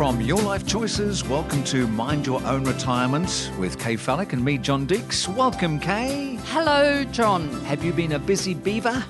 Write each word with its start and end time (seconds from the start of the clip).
From 0.00 0.22
Your 0.22 0.40
Life 0.40 0.66
Choices, 0.66 1.22
welcome 1.28 1.62
to 1.64 1.86
Mind 1.86 2.26
Your 2.26 2.42
Own 2.46 2.64
Retirement 2.64 3.52
with 3.58 3.78
Kay 3.78 3.96
Fallick 3.96 4.32
and 4.32 4.42
me, 4.42 4.56
John 4.56 4.86
Deeks. 4.86 5.28
Welcome, 5.28 5.78
Kay. 5.78 6.38
Hello, 6.44 7.04
John. 7.04 7.50
Have 7.64 7.84
you 7.84 7.92
been 7.92 8.12
a 8.12 8.18
busy 8.18 8.54
beaver? 8.54 9.04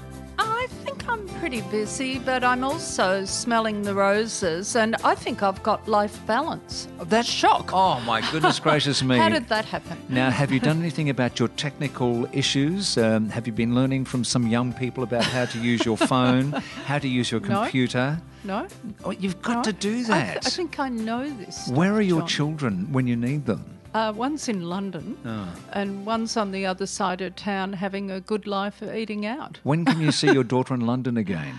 I 1.41 1.49
think 1.49 1.55
I'm 1.55 1.71
pretty 1.71 1.85
busy, 1.85 2.19
but 2.19 2.45
I'm 2.45 2.63
also 2.65 3.25
smelling 3.25 3.81
the 3.83 3.95
roses, 3.95 4.77
and 4.77 4.95
I 5.03 5.15
think 5.15 5.43
I've 5.43 5.63
got 5.63 5.89
life 5.89 6.21
balance. 6.27 6.87
That 7.05 7.25
shock. 7.25 7.71
Oh, 7.73 7.99
my 8.01 8.21
goodness 8.31 8.61
gracious 8.67 9.03
me. 9.03 9.17
How 9.17 9.31
did 9.31 9.49
that 9.49 9.65
happen? 9.65 9.97
Now, 10.11 10.29
have 10.31 10.53
you 10.53 10.61
done 10.61 10.79
anything 10.81 11.09
about 11.09 11.39
your 11.39 11.49
technical 11.57 12.29
issues? 12.33 12.99
Um, 12.99 13.31
have 13.31 13.47
you 13.47 13.55
been 13.55 13.75
learning 13.75 14.05
from 14.05 14.23
some 14.23 14.49
young 14.49 14.75
people 14.75 15.03
about 15.03 15.25
how 15.25 15.47
to 15.47 15.59
use 15.59 15.83
your 15.85 15.97
phone, 16.13 16.53
how 16.85 16.99
to 16.99 17.09
use 17.09 17.31
your 17.31 17.41
computer? 17.41 18.21
No? 18.45 18.67
Oh, 19.05 19.11
you've 19.11 19.41
got 19.41 19.57
No? 19.57 19.63
to 19.63 19.73
do 19.73 19.99
I, 20.01 20.03
that. 20.09 20.33
th- 20.43 20.47
I 20.47 20.51
think 20.51 20.79
I 20.79 20.89
know 20.91 21.29
this. 21.31 21.65
stuff, 21.65 21.75
Where 21.77 21.95
are 21.95 22.03
your 22.03 22.21
John. 22.21 22.29
children 22.29 22.93
when 22.93 23.07
you 23.07 23.17
need 23.17 23.47
them? 23.47 23.65
Uh, 23.93 24.13
one's 24.15 24.49
in 24.49 24.63
London, 24.69 25.17
Oh. 25.27 25.49
and 25.73 26.07
one's 26.07 26.37
on 26.37 26.53
the 26.53 26.65
other 26.65 26.87
side 26.87 27.21
of 27.21 27.35
town 27.35 27.73
having 27.73 28.11
a 28.11 28.21
good 28.21 28.47
life 28.47 28.83
of 28.83 28.95
eating 28.95 29.27
out. 29.27 29.59
When 29.65 29.85
can 29.85 30.01
you 30.01 30.13
see 30.13 30.33
your 30.33 30.45
daughter 30.55 30.75
in 30.75 30.81
London 30.87 31.17
again? 31.17 31.59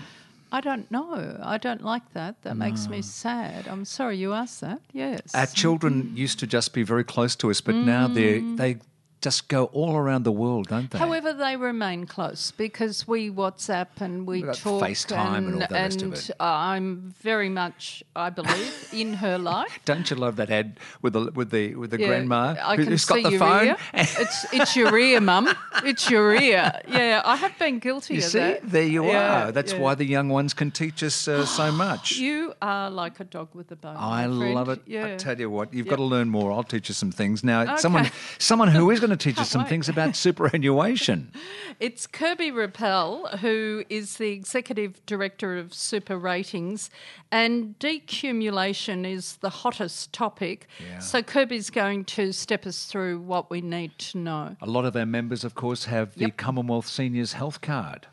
I 0.50 0.60
don't 0.60 0.90
know. 0.90 1.38
I 1.42 1.58
don't 1.58 1.82
like 1.82 2.12
that. 2.12 2.42
That 2.42 2.56
makes 2.56 2.86
me 2.88 3.00
sad. 3.02 3.66
I'm 3.68 3.84
sorry 3.84 4.16
you 4.18 4.32
asked 4.34 4.60
that. 4.60 4.80
Yes. 4.92 5.34
Our 5.34 5.46
children 5.46 6.12
used 6.14 6.38
to 6.40 6.46
just 6.46 6.72
be 6.74 6.82
very 6.82 7.04
close 7.04 7.34
to 7.36 7.50
us, 7.50 7.60
but 7.62 7.74
now 7.74 8.06
they 8.08 8.40
Mm. 8.40 8.56
they 8.58 8.76
just 9.22 9.48
go 9.48 9.66
all 9.66 9.96
around 9.96 10.24
the 10.24 10.32
world, 10.32 10.66
don't 10.68 10.90
they? 10.90 10.98
However, 10.98 11.32
they 11.32 11.56
remain 11.56 12.06
close 12.06 12.50
because 12.50 13.06
we 13.08 13.30
WhatsApp 13.30 13.86
and 14.00 14.26
we 14.26 14.42
talk. 14.42 14.82
FaceTime 14.82 15.36
and 15.48 15.54
all 15.62 15.68
the 15.68 15.74
rest 15.74 16.02
of 16.02 16.12
it. 16.12 16.30
I'm 16.40 17.14
very 17.22 17.48
much, 17.48 18.02
I 18.16 18.30
believe, 18.30 18.88
in 18.92 19.14
her 19.14 19.38
life. 19.38 19.78
don't 19.84 20.10
you 20.10 20.16
love 20.16 20.36
that 20.36 20.50
ad 20.50 20.78
with 21.02 21.12
the 21.14 21.30
with 21.34 21.50
the 21.50 21.74
with 21.76 21.90
the 21.90 22.00
Yeah, 22.00 22.08
grandma 22.08 22.56
I 22.62 22.76
who- 22.76 22.84
who's 22.84 23.04
got 23.04 23.22
the 23.22 23.30
your 23.30 23.38
phone? 23.38 23.66
ear. 23.66 23.76
It's 23.94 24.46
it's 24.52 24.76
your 24.76 24.98
ear, 24.98 25.20
mum. 25.20 25.48
It's 25.84 26.10
your 26.10 26.34
ear. 26.34 26.72
Yeah, 26.88 27.22
I 27.24 27.36
have 27.36 27.56
been 27.58 27.78
guilty 27.78 28.14
you 28.14 28.20
of 28.20 28.24
see, 28.26 28.38
that. 28.38 28.68
there 28.70 28.82
you 28.96 29.06
Yeah, 29.06 29.46
are. 29.46 29.52
That's 29.52 29.72
yeah. 29.72 29.78
why 29.80 29.94
the 29.94 30.04
young 30.04 30.28
ones 30.28 30.52
can 30.54 30.70
teach 30.70 31.02
us 31.02 31.28
uh, 31.28 31.46
so 31.46 31.70
much. 31.86 32.16
You 32.18 32.54
are 32.60 32.90
like 32.90 33.20
a 33.20 33.24
dog 33.24 33.48
with 33.54 33.70
a 33.70 33.76
bone. 33.76 33.96
I 33.96 34.26
love 34.26 34.68
it. 34.68 34.80
I 34.96 35.16
tell 35.16 35.38
you 35.38 35.48
what, 35.50 35.72
you've 35.72 35.86
got 35.88 35.96
to 35.96 36.08
learn 36.16 36.28
more. 36.28 36.50
I'll 36.52 36.64
teach 36.64 36.88
you 36.88 36.94
some 36.94 37.12
things. 37.12 37.42
Now, 37.44 37.76
someone 37.76 38.02
Okay. 38.06 38.12
someone 38.38 38.68
who 38.68 38.90
is 38.90 38.98
going 39.00 39.10
to 39.18 39.22
teach 39.30 39.38
us 39.38 39.50
some 39.50 39.64
things 39.64 39.88
about 39.88 40.16
superannuation. 40.26 41.32
It's 41.80 42.06
Kirby 42.06 42.50
Rappell, 42.50 43.38
who 43.38 43.84
is 43.88 44.16
the 44.16 44.30
Executive 44.30 45.04
Director 45.06 45.56
of 45.56 45.72
Super 45.74 46.18
Ratings, 46.18 46.90
and 47.30 47.78
decumulation 47.78 49.04
is 49.10 49.36
the 49.36 49.50
hottest 49.50 50.12
topic. 50.12 50.66
Yeah. 50.84 50.98
So 50.98 51.22
Kirby's 51.22 51.70
going 51.70 52.04
to 52.06 52.32
step 52.32 52.66
us 52.66 52.86
through 52.86 53.20
what 53.20 53.50
we 53.50 53.60
need 53.60 53.96
to 53.98 54.18
know. 54.18 54.56
A 54.60 54.66
lot 54.66 54.84
of 54.84 54.96
our 54.96 55.06
members, 55.06 55.44
of 55.44 55.54
course, 55.54 55.84
have 55.86 56.14
the 56.14 56.22
Yep. 56.26 56.36
Commonwealth 56.36 56.86
Seniors 56.86 57.32
Health 57.32 57.60
Card. 57.60 58.06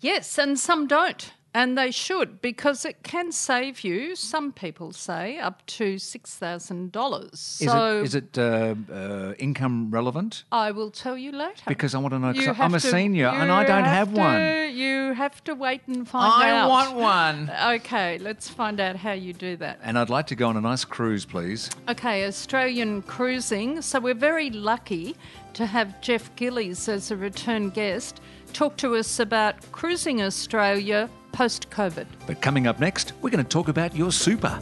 Yes, 0.00 0.38
and 0.38 0.58
some 0.58 0.86
don't. 0.86 1.32
And 1.56 1.78
they 1.78 1.92
should 1.92 2.42
because 2.42 2.84
it 2.84 3.04
can 3.04 3.30
save 3.30 3.84
you, 3.84 4.16
some 4.16 4.50
people 4.52 4.92
say, 4.92 5.38
up 5.38 5.64
to 5.66 5.94
$6,000. 5.94 7.32
Is 7.32 7.58
So 7.60 8.00
it 8.00 8.04
is 8.04 8.14
it 8.16 8.36
uh, 8.38 8.74
uh, 8.92 9.34
income 9.38 9.90
relevant? 9.92 10.42
I 10.50 10.72
will 10.72 10.90
tell 10.90 11.16
you 11.16 11.30
later. 11.30 11.62
Because 11.68 11.94
I 11.94 11.98
want 11.98 12.12
to 12.14 12.18
know. 12.18 12.32
'cause 12.32 12.44
You 12.44 12.54
I'm 12.58 12.74
a 12.74 12.80
to- 12.80 12.86
senior 12.90 13.28
and 13.28 13.52
I 13.52 13.62
don't 13.64 13.84
have, 13.84 14.12
to- 14.12 14.18
one. 14.20 14.74
You 14.74 15.12
have 15.12 15.44
to 15.44 15.54
wait 15.54 15.82
and 15.86 16.08
find 16.08 16.32
I 16.42 16.50
out. 16.50 16.64
I 16.64 16.68
want 16.68 16.94
one. 16.96 17.50
Okay, 17.84 18.18
let's 18.18 18.48
find 18.48 18.80
out 18.80 18.96
how 18.96 19.12
you 19.12 19.32
do 19.32 19.56
that. 19.58 19.78
And 19.82 19.96
I'd 19.98 20.10
like 20.10 20.26
to 20.28 20.34
go 20.34 20.48
on 20.48 20.56
a 20.56 20.60
nice 20.60 20.84
cruise, 20.84 21.24
please. 21.24 21.70
Okay, 21.88 22.26
Australian 22.26 23.02
cruising. 23.02 23.80
So 23.80 24.00
we're 24.00 24.14
very 24.32 24.50
lucky 24.50 25.14
to 25.54 25.66
have 25.66 26.00
Jeff 26.00 26.34
Gillies 26.36 26.88
as 26.88 27.10
a 27.12 27.16
return 27.16 27.70
guest 27.70 28.20
talk 28.52 28.76
to 28.78 28.94
us 28.96 29.18
about 29.20 29.54
cruising 29.72 30.20
Australia 30.22 31.08
post 31.34 31.68
COVID. 31.70 32.06
But 32.26 32.40
coming 32.40 32.66
up 32.66 32.78
next, 32.78 33.12
we're 33.20 33.30
going 33.30 33.44
to 33.44 33.48
talk 33.48 33.68
about 33.68 33.94
your 33.94 34.12
super. 34.12 34.58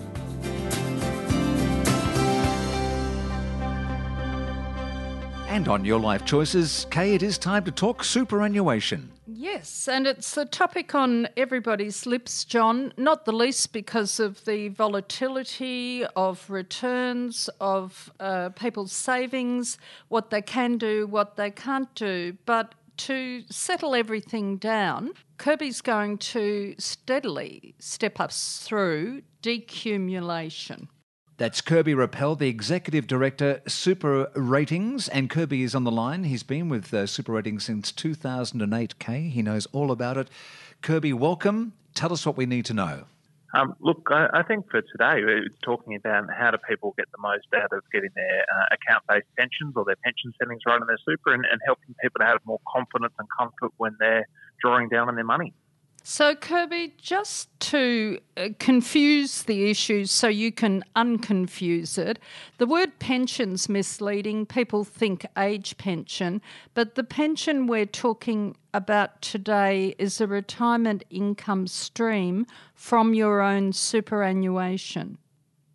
And 5.49 5.69
on 5.69 5.85
your 5.85 6.01
life 6.01 6.25
choices, 6.25 6.87
Kay, 6.91 7.15
it 7.15 7.23
is 7.23 7.37
time 7.37 7.63
to 7.65 7.71
talk 7.71 8.03
superannuation. 8.03 9.13
Yes, 9.27 9.87
and 9.87 10.07
it's 10.07 10.35
a 10.39 10.47
topic 10.47 10.95
on 10.95 11.29
everybody's 11.37 12.07
lips, 12.07 12.45
John, 12.45 12.95
not 12.97 13.27
the 13.27 13.33
least 13.33 13.75
because 13.75 14.19
of 14.19 14.43
the 14.47 14.69
volatility 14.69 16.07
of 16.17 16.49
returns, 16.49 17.51
of 17.61 18.11
uh, 18.19 18.49
people's 18.51 18.93
savings, 18.93 19.77
what 20.09 20.31
they 20.31 20.41
can 20.41 20.79
do, 20.79 21.07
what 21.07 21.37
they 21.37 21.51
can't 21.51 21.95
do. 21.95 22.39
But 22.47 22.75
to 22.99 23.43
settle 23.51 23.95
everything 23.95 24.57
down, 24.57 25.13
Kirby's 25.39 25.81
going 25.81 26.19
to 26.19 26.75
steadily 26.79 27.75
step 27.79 28.21
us 28.21 28.63
through 28.65 29.23
decumulation. 29.43 30.89
That's 31.39 31.61
Kirby 31.61 31.95
Rappell, 31.95 32.37
the 32.37 32.49
Executive 32.49 33.07
Director, 33.07 33.63
Super 33.67 34.31
Ratings. 34.35 35.09
And 35.09 35.29
Kirby 35.29 35.63
is 35.63 35.75
on 35.75 35.85
the 35.85 35.91
line. 35.91 36.25
He's 36.25 36.43
been 36.45 36.69
with 36.69 36.95
uh, 36.95 37.07
Super 37.07 37.33
Ratings 37.33 37.65
since 37.65 37.91
2008, 37.91 38.99
Kay. 38.99 39.29
He 39.29 39.43
knows 39.43 39.67
all 39.73 39.91
about 39.91 40.17
it. 40.17 40.29
Kirby, 40.83 41.13
welcome. 41.13 41.73
Tell 41.95 42.13
us 42.13 42.25
what 42.25 42.37
we 42.37 42.47
need 42.47 42.65
to 42.67 42.75
know. 42.75 43.05
Um, 43.55 43.75
look, 43.81 44.09
I, 44.11 44.29
I 44.33 44.43
think 44.43 44.71
for 44.71 44.81
today, 44.81 45.21
it's 45.21 45.59
talking 45.63 45.95
about 45.95 46.25
how 46.33 46.51
do 46.51 46.59
people 46.69 46.95
get 46.97 47.11
the 47.13 47.19
most 47.21 47.47
out 47.55 47.73
of 47.73 47.83
getting 47.93 48.11
their 48.15 48.47
uh, 48.49 48.75
account-based 48.75 49.27
pensions 49.37 49.75
or 49.77 49.85
their 49.85 49.97
pension 50.03 50.33
settings 50.39 50.63
right 50.67 50.81
in 50.81 50.87
their 50.87 50.99
super 51.05 51.35
and, 51.35 51.45
and 51.45 51.61
helping 51.67 51.95
people 52.03 52.21
to 52.21 52.25
have 52.27 52.39
more 52.47 52.61
confidence 52.67 53.13
and 53.19 53.29
comfort 53.39 53.73
when 53.77 53.95
they're 54.01 54.27
drawing 54.61 54.89
down 54.89 55.09
on 55.09 55.17
their 55.17 55.25
money. 55.25 55.53
So, 56.05 56.35
Kirby, 56.35 56.95
just 56.99 57.49
to 57.71 58.19
uh, 58.37 58.49
confuse 58.59 59.45
the 59.45 59.71
issue 59.71 60.05
so 60.05 60.27
you 60.27 60.51
can 60.51 60.83
unconfuse 60.97 61.97
it, 61.97 62.19
the 62.59 62.67
word 62.67 62.99
pension's 62.99 63.69
misleading. 63.69 64.45
People 64.45 64.83
think 64.83 65.25
age 65.39 65.77
pension, 65.79 66.43
but 66.75 66.97
the 66.97 67.05
pension 67.05 67.69
we're 67.69 67.87
talking 67.87 68.57
about 68.75 69.23
today 69.23 69.95
is 69.97 70.21
a 70.21 70.27
retirement 70.27 71.05
income 71.09 71.69
stream 71.69 72.47
from 72.75 73.15
your 73.15 73.41
own 73.41 73.73
superannuation. 73.73 75.19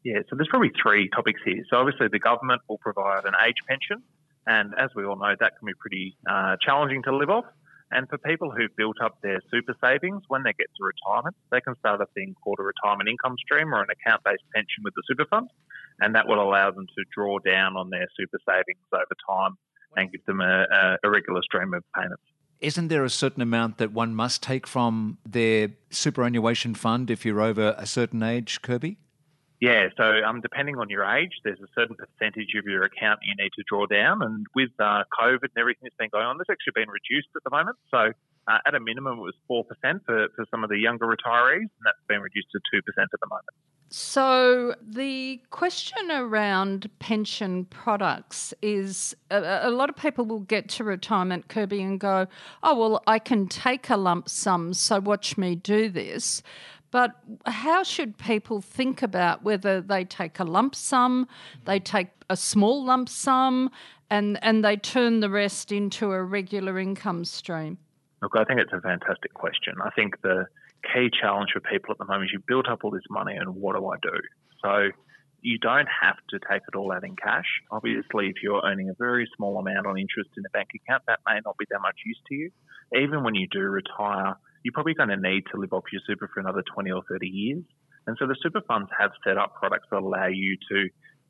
Yeah, 0.03 0.19
so 0.29 0.35
there's 0.35 0.49
probably 0.49 0.71
three 0.81 1.09
topics 1.09 1.39
here. 1.45 1.63
So 1.69 1.77
obviously 1.77 2.09
the 2.09 2.19
government 2.19 2.61
will 2.67 2.79
provide 2.79 3.23
an 3.23 3.33
age 3.47 3.57
pension, 3.67 4.03
and 4.45 4.73
as 4.77 4.89
we 4.93 5.05
all 5.05 5.15
know, 5.15 5.35
that 5.39 5.57
can 5.57 5.65
be 5.65 5.73
pretty 5.73 6.17
uh, 6.29 6.57
challenging 6.61 7.01
to 7.03 7.15
live 7.15 7.29
off. 7.29 7.45
And 7.91 8.07
for 8.09 8.17
people 8.17 8.51
who've 8.51 8.75
built 8.75 8.97
up 9.01 9.21
their 9.21 9.39
super 9.49 9.73
savings, 9.81 10.23
when 10.27 10.43
they 10.43 10.51
get 10.53 10.67
to 10.77 10.83
retirement, 10.83 11.35
they 11.51 11.61
can 11.61 11.75
start 11.79 12.01
a 12.01 12.05
thing 12.13 12.35
called 12.43 12.57
a 12.59 12.63
retirement 12.63 13.09
income 13.09 13.35
stream 13.39 13.73
or 13.73 13.81
an 13.81 13.87
account-based 13.89 14.43
pension 14.53 14.83
with 14.83 14.93
the 14.95 15.03
super 15.07 15.25
fund, 15.29 15.49
and 16.01 16.13
that 16.15 16.27
will 16.27 16.41
allow 16.41 16.69
them 16.71 16.85
to 16.85 17.03
draw 17.15 17.39
down 17.39 17.77
on 17.77 17.89
their 17.89 18.07
super 18.19 18.39
savings 18.45 18.85
over 18.91 19.15
time 19.27 19.57
and 19.95 20.11
give 20.11 20.23
them 20.25 20.41
a, 20.41 20.97
a 21.03 21.09
regular 21.09 21.41
stream 21.43 21.73
of 21.73 21.83
payments. 21.95 22.23
Isn't 22.59 22.87
there 22.87 23.05
a 23.05 23.09
certain 23.09 23.41
amount 23.41 23.77
that 23.77 23.93
one 23.93 24.15
must 24.15 24.43
take 24.43 24.65
from 24.67 25.19
their 25.25 25.69
superannuation 25.89 26.73
fund 26.73 27.09
if 27.09 27.23
you're 27.23 27.41
over 27.41 27.75
a 27.77 27.85
certain 27.85 28.23
age, 28.23 28.61
Kirby? 28.61 28.97
Yeah, 29.59 29.89
so 29.97 30.03
um, 30.23 30.41
depending 30.41 30.77
on 30.77 30.89
your 30.89 31.03
age, 31.03 31.31
there's 31.43 31.59
a 31.59 31.67
certain 31.73 31.95
percentage 31.95 32.53
of 32.57 32.65
your 32.65 32.83
account 32.83 33.19
you 33.23 33.33
need 33.41 33.51
to 33.57 33.63
draw 33.67 33.87
down. 33.87 34.21
And 34.21 34.45
with 34.53 34.69
uh, 34.79 35.03
COVID 35.19 35.49
and 35.49 35.57
everything 35.57 35.81
that's 35.83 35.95
been 35.97 36.09
going 36.11 36.25
on, 36.25 36.37
that's 36.37 36.49
actually 36.49 36.73
been 36.75 36.89
reduced 36.89 37.29
at 37.35 37.43
the 37.43 37.49
moment. 37.49 37.77
So 37.89 38.11
uh, 38.47 38.57
at 38.65 38.75
a 38.75 38.79
minimum, 38.79 39.19
it 39.19 39.21
was 39.21 39.35
4% 39.49 39.65
for, 40.05 40.27
for 40.35 40.45
some 40.51 40.63
of 40.63 40.69
the 40.69 40.77
younger 40.77 41.05
retirees, 41.05 41.59
and 41.59 41.83
that's 41.85 41.97
been 42.07 42.21
reduced 42.21 42.47
to 42.51 42.59
2% 42.73 42.79
at 42.79 43.09
the 43.19 43.27
moment. 43.27 43.45
So, 43.89 44.75
the 44.85 45.41
question 45.49 46.11
around 46.11 46.89
pension 46.99 47.63
products 47.65 48.53
is 48.61 49.15
a, 49.31 49.61
a 49.63 49.71
lot 49.71 49.89
of 49.89 49.95
people 49.95 50.25
will 50.25 50.41
get 50.41 50.67
to 50.69 50.83
retirement, 50.83 51.47
Kirby, 51.47 51.81
and 51.81 51.97
go, 51.97 52.27
Oh, 52.63 52.77
well, 52.77 53.03
I 53.07 53.17
can 53.17 53.47
take 53.47 53.89
a 53.89 53.95
lump 53.95 54.27
sum, 54.27 54.73
so 54.73 54.99
watch 54.99 55.37
me 55.37 55.55
do 55.55 55.87
this. 55.87 56.43
But 56.91 57.11
how 57.45 57.83
should 57.83 58.17
people 58.17 58.61
think 58.61 59.01
about 59.01 59.43
whether 59.43 59.81
they 59.81 60.05
take 60.05 60.39
a 60.39 60.43
lump 60.43 60.73
sum, 60.73 61.27
they 61.65 61.79
take 61.79 62.07
a 62.29 62.37
small 62.37 62.85
lump 62.85 63.09
sum, 63.09 63.69
and, 64.09 64.39
and 64.41 64.63
they 64.63 64.77
turn 64.77 65.19
the 65.19 65.29
rest 65.29 65.71
into 65.71 66.11
a 66.11 66.23
regular 66.23 66.79
income 66.79 67.25
stream? 67.25 67.77
Look, 68.21 68.33
I 68.35 68.45
think 68.45 68.59
it's 68.59 68.73
a 68.73 68.81
fantastic 68.81 69.33
question. 69.33 69.75
I 69.83 69.89
think 69.91 70.21
the 70.21 70.45
key 70.93 71.09
challenge 71.21 71.49
for 71.53 71.59
people 71.59 71.91
at 71.91 71.97
the 71.97 72.05
moment 72.05 72.25
is 72.25 72.33
you 72.33 72.43
built 72.47 72.67
up 72.69 72.83
all 72.83 72.91
this 72.91 73.03
money 73.09 73.35
and 73.35 73.55
what 73.55 73.75
do 73.75 73.85
I 73.85 73.95
do? 74.01 74.17
So 74.63 74.89
you 75.41 75.57
don't 75.59 75.87
have 76.01 76.17
to 76.29 76.39
take 76.49 76.63
it 76.67 76.75
all 76.75 76.91
out 76.91 77.03
in 77.03 77.15
cash. 77.15 77.45
Obviously, 77.71 78.27
if 78.27 78.35
you're 78.41 78.61
earning 78.65 78.89
a 78.89 78.93
very 78.97 79.29
small 79.35 79.59
amount 79.59 79.85
on 79.85 79.97
interest 79.97 80.29
in 80.37 80.43
a 80.45 80.49
bank 80.49 80.69
account, 80.75 81.03
that 81.07 81.19
may 81.27 81.39
not 81.45 81.57
be 81.57 81.65
that 81.69 81.79
much 81.81 81.97
use 82.05 82.19
to 82.29 82.35
you. 82.35 82.51
Even 82.95 83.23
when 83.23 83.35
you 83.35 83.47
do 83.51 83.59
retire, 83.59 84.35
you're 84.67 84.73
probably 84.73 84.93
going 84.93 85.07
to 85.07 85.15
need 85.15 85.43
to 85.53 85.57
live 85.57 85.71
off 85.71 85.85
your 85.93 86.01
super 86.05 86.27
for 86.27 86.41
another 86.41 86.61
20 86.75 86.91
or 86.91 87.01
30 87.07 87.25
years. 87.25 87.63
And 88.05 88.17
so 88.19 88.27
the 88.27 88.35
super 88.43 88.59
funds 88.67 88.89
have 88.99 89.11
set 89.23 89.37
up 89.37 89.55
products 89.55 89.87
that 89.91 89.99
allow 90.03 90.27
you 90.27 90.57
to 90.69 90.89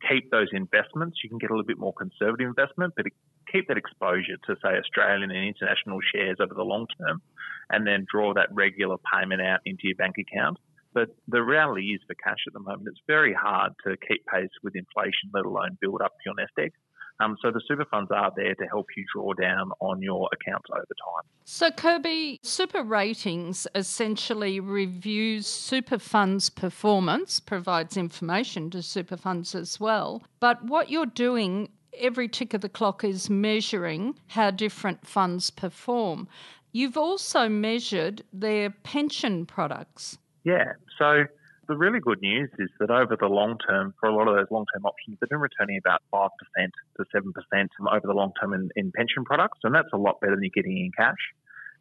keep 0.09 0.31
those 0.31 0.47
investments. 0.53 1.19
You 1.23 1.29
can 1.29 1.37
get 1.37 1.51
a 1.51 1.53
little 1.53 1.65
bit 1.65 1.77
more 1.77 1.93
conservative 1.93 2.47
investment, 2.47 2.93
but 2.97 3.05
keep 3.51 3.67
that 3.67 3.77
exposure 3.77 4.41
to, 4.47 4.55
say, 4.63 4.73
Australian 4.73 5.29
and 5.29 5.53
international 5.53 5.99
shares 6.11 6.37
over 6.41 6.55
the 6.55 6.63
long 6.63 6.87
term, 6.97 7.21
and 7.69 7.85
then 7.85 8.07
draw 8.11 8.33
that 8.33 8.49
regular 8.53 8.97
payment 9.13 9.39
out 9.39 9.59
into 9.65 9.85
your 9.85 9.95
bank 9.97 10.15
account. 10.17 10.57
But 10.95 11.09
the 11.27 11.43
reality 11.43 11.93
is 11.93 12.01
for 12.07 12.15
cash 12.15 12.41
at 12.47 12.53
the 12.53 12.59
moment, 12.59 12.87
it's 12.89 13.01
very 13.05 13.33
hard 13.33 13.73
to 13.85 13.97
keep 14.07 14.25
pace 14.25 14.49
with 14.63 14.75
inflation, 14.75 15.29
let 15.31 15.45
alone 15.45 15.77
build 15.79 16.01
up 16.01 16.13
your 16.25 16.33
nest 16.33 16.53
egg. 16.57 16.73
Um, 17.19 17.37
so 17.41 17.51
the 17.51 17.61
super 17.67 17.85
funds 17.85 18.11
are 18.11 18.31
there 18.35 18.53
to 18.55 18.65
help 18.65 18.87
you 18.95 19.05
draw 19.11 19.33
down 19.33 19.71
on 19.79 20.01
your 20.01 20.29
accounts 20.33 20.67
over 20.71 20.83
time. 20.83 21.29
So 21.45 21.71
Kirby, 21.71 22.39
Super 22.43 22.83
Ratings 22.83 23.67
essentially 23.73 24.59
reviews 24.59 25.47
super 25.47 25.97
funds 25.97 26.49
performance, 26.49 27.39
provides 27.39 27.97
information 27.97 28.69
to 28.71 28.81
super 28.81 29.17
funds 29.17 29.55
as 29.55 29.79
well. 29.79 30.23
But 30.39 30.63
what 30.63 30.89
you're 30.89 31.05
doing 31.05 31.69
every 31.97 32.27
tick 32.27 32.53
of 32.53 32.61
the 32.61 32.69
clock 32.69 33.03
is 33.03 33.29
measuring 33.29 34.15
how 34.27 34.51
different 34.51 35.07
funds 35.07 35.49
perform. 35.49 36.27
You've 36.71 36.97
also 36.97 37.49
measured 37.49 38.23
their 38.31 38.69
pension 38.69 39.45
products. 39.45 40.19
Yeah. 40.43 40.73
So 40.99 41.25
the 41.67 41.77
really 41.77 41.99
good 41.99 42.21
news 42.21 42.49
is 42.59 42.69
that 42.79 42.89
over 42.89 43.15
the 43.19 43.27
long 43.27 43.57
term, 43.67 43.93
for 43.99 44.09
a 44.09 44.15
lot 44.15 44.27
of 44.27 44.35
those 44.35 44.47
long 44.51 44.65
term 44.73 44.85
options, 44.85 45.17
they've 45.19 45.29
been 45.29 45.39
returning 45.39 45.77
about 45.77 46.01
5% 46.13 46.29
to 46.97 47.05
7% 47.15 47.67
over 47.91 48.07
the 48.07 48.13
long 48.13 48.31
term 48.39 48.53
in, 48.53 48.69
in 48.75 48.91
pension 48.91 49.23
products, 49.25 49.59
and 49.63 49.73
that's 49.75 49.89
a 49.93 49.97
lot 49.97 50.19
better 50.21 50.35
than 50.35 50.43
you're 50.43 50.51
getting 50.63 50.77
in 50.77 50.91
cash. 50.97 51.15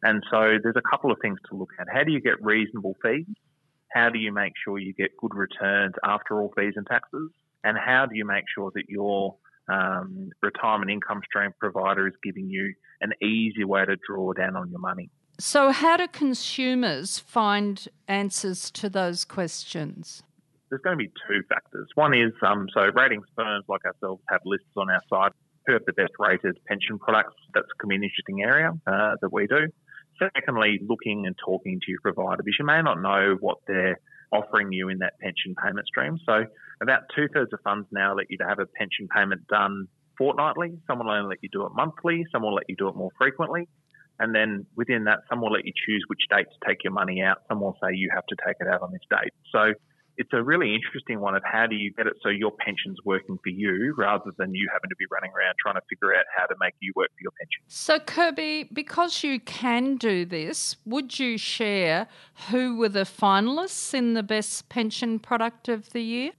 And 0.03 0.23
so 0.29 0.57
there's 0.61 0.75
a 0.75 0.89
couple 0.89 1.11
of 1.11 1.17
things 1.21 1.39
to 1.49 1.55
look 1.55 1.71
at. 1.79 1.87
How 1.91 2.03
do 2.03 2.11
you 2.11 2.21
get 2.21 2.43
reasonable 2.43 2.95
fees? 3.01 3.25
How 3.91 4.09
do 4.09 4.19
you 4.19 4.31
make 4.31 4.53
sure 4.63 4.77
you 4.77 4.93
get 4.93 5.17
good 5.17 5.33
returns 5.33 5.95
after 6.03 6.39
all 6.39 6.53
fees 6.55 6.73
and 6.75 6.85
taxes? 6.85 7.31
And 7.63 7.77
how 7.77 8.05
do 8.05 8.15
you 8.15 8.25
make 8.25 8.43
sure 8.53 8.71
that 8.75 8.89
your 8.89 9.35
um, 9.69 10.29
retirement 10.41 10.91
income 10.91 11.21
stream 11.25 11.51
provider 11.59 12.07
is 12.07 12.13
giving 12.23 12.49
you 12.49 12.73
an 13.01 13.13
easy 13.21 13.63
way 13.63 13.85
to 13.85 13.95
draw 14.07 14.33
down 14.33 14.55
on 14.55 14.69
your 14.69 14.79
money? 14.79 15.09
So, 15.39 15.71
how 15.71 15.97
do 15.97 16.07
consumers 16.07 17.19
find 17.19 17.87
answers 18.07 18.71
to 18.71 18.89
those 18.89 19.23
questions? 19.23 20.23
There's 20.69 20.81
going 20.81 20.97
to 20.97 21.03
be 21.03 21.11
two 21.27 21.43
factors. 21.47 21.87
One 21.93 22.15
is 22.15 22.33
um, 22.41 22.67
so 22.73 22.89
ratings 22.95 23.27
firms 23.35 23.65
like 23.67 23.85
ourselves 23.85 24.21
have 24.29 24.41
lists 24.45 24.73
on 24.75 24.89
our 24.89 25.01
site 25.09 25.31
who 25.67 25.73
have 25.73 25.85
the 25.85 25.93
best 25.93 26.13
rated 26.17 26.57
pension 26.65 26.97
products. 26.97 27.35
That's 27.53 27.67
a 27.67 27.85
an 27.85 27.91
interesting 27.91 28.41
area 28.41 28.71
uh, 28.87 29.15
that 29.21 29.31
we 29.31 29.45
do. 29.45 29.67
Secondly, 30.17 30.79
looking 30.81 31.27
and 31.27 31.35
talking 31.37 31.79
to 31.85 31.91
your 31.91 32.01
provider 32.01 32.41
because 32.43 32.57
you 32.57 32.65
may 32.65 32.81
not 32.81 32.99
know 32.99 33.37
what 33.39 33.59
they're 33.67 33.99
offering 34.31 34.71
you 34.71 34.89
in 34.89 34.97
that 34.99 35.19
pension 35.19 35.53
payment 35.63 35.85
stream. 35.85 36.17
So, 36.25 36.45
about 36.81 37.01
two 37.15 37.27
thirds 37.31 37.53
of 37.53 37.59
funds 37.63 37.87
now 37.91 38.15
let 38.15 38.31
you 38.31 38.39
to 38.39 38.47
have 38.47 38.57
a 38.57 38.65
pension 38.65 39.07
payment 39.15 39.45
done 39.47 39.87
fortnightly. 40.17 40.79
Some 40.87 40.97
will 40.97 41.11
only 41.11 41.29
let 41.29 41.43
you 41.43 41.49
do 41.51 41.65
it 41.67 41.73
monthly. 41.75 42.25
Some 42.31 42.41
will 42.41 42.55
let 42.55 42.65
you 42.67 42.75
do 42.75 42.87
it 42.87 42.95
more 42.95 43.11
frequently. 43.19 43.67
And 44.19 44.33
then 44.33 44.65
within 44.75 45.03
that, 45.05 45.19
some 45.29 45.41
will 45.41 45.51
let 45.51 45.65
you 45.65 45.73
choose 45.85 46.03
which 46.07 46.21
date 46.29 46.47
to 46.47 46.67
take 46.67 46.83
your 46.83 46.93
money 46.93 47.21
out. 47.21 47.37
Some 47.47 47.61
will 47.61 47.77
say 47.81 47.93
you 47.93 48.09
have 48.13 48.25
to 48.27 48.35
take 48.45 48.57
it 48.59 48.67
out 48.67 48.81
on 48.81 48.91
this 48.91 49.01
date. 49.09 49.33
So 49.51 49.73
it's 50.17 50.33
a 50.33 50.41
really 50.41 50.73
interesting 50.73 51.19
one 51.19 51.35
of 51.35 51.43
how 51.45 51.67
do 51.67 51.75
you 51.75 51.93
get 51.93 52.07
it 52.07 52.13
so 52.23 52.29
your 52.29 52.51
pension's 52.51 52.97
working 53.05 53.37
for 53.43 53.49
you 53.49 53.93
rather 53.97 54.31
than 54.37 54.53
you 54.53 54.67
having 54.73 54.89
to 54.89 54.95
be 54.97 55.05
running 55.11 55.31
around 55.31 55.53
trying 55.61 55.75
to 55.75 55.81
figure 55.89 56.13
out 56.13 56.25
how 56.35 56.45
to 56.45 56.55
make 56.59 56.73
you 56.79 56.91
work 56.95 57.09
for 57.09 57.21
your 57.21 57.31
pension. 57.39 57.61
So, 57.67 57.99
Kirby, 57.99 58.69
because 58.73 59.23
you 59.23 59.39
can 59.39 59.95
do 59.95 60.25
this, 60.25 60.75
would 60.85 61.19
you 61.19 61.37
share 61.37 62.07
who 62.49 62.77
were 62.77 62.89
the 62.89 63.01
finalists 63.01 63.93
in 63.93 64.15
the 64.15 64.23
best 64.23 64.69
pension 64.69 65.19
product 65.19 65.69
of 65.69 65.91
the 65.91 66.01
year? 66.01 66.31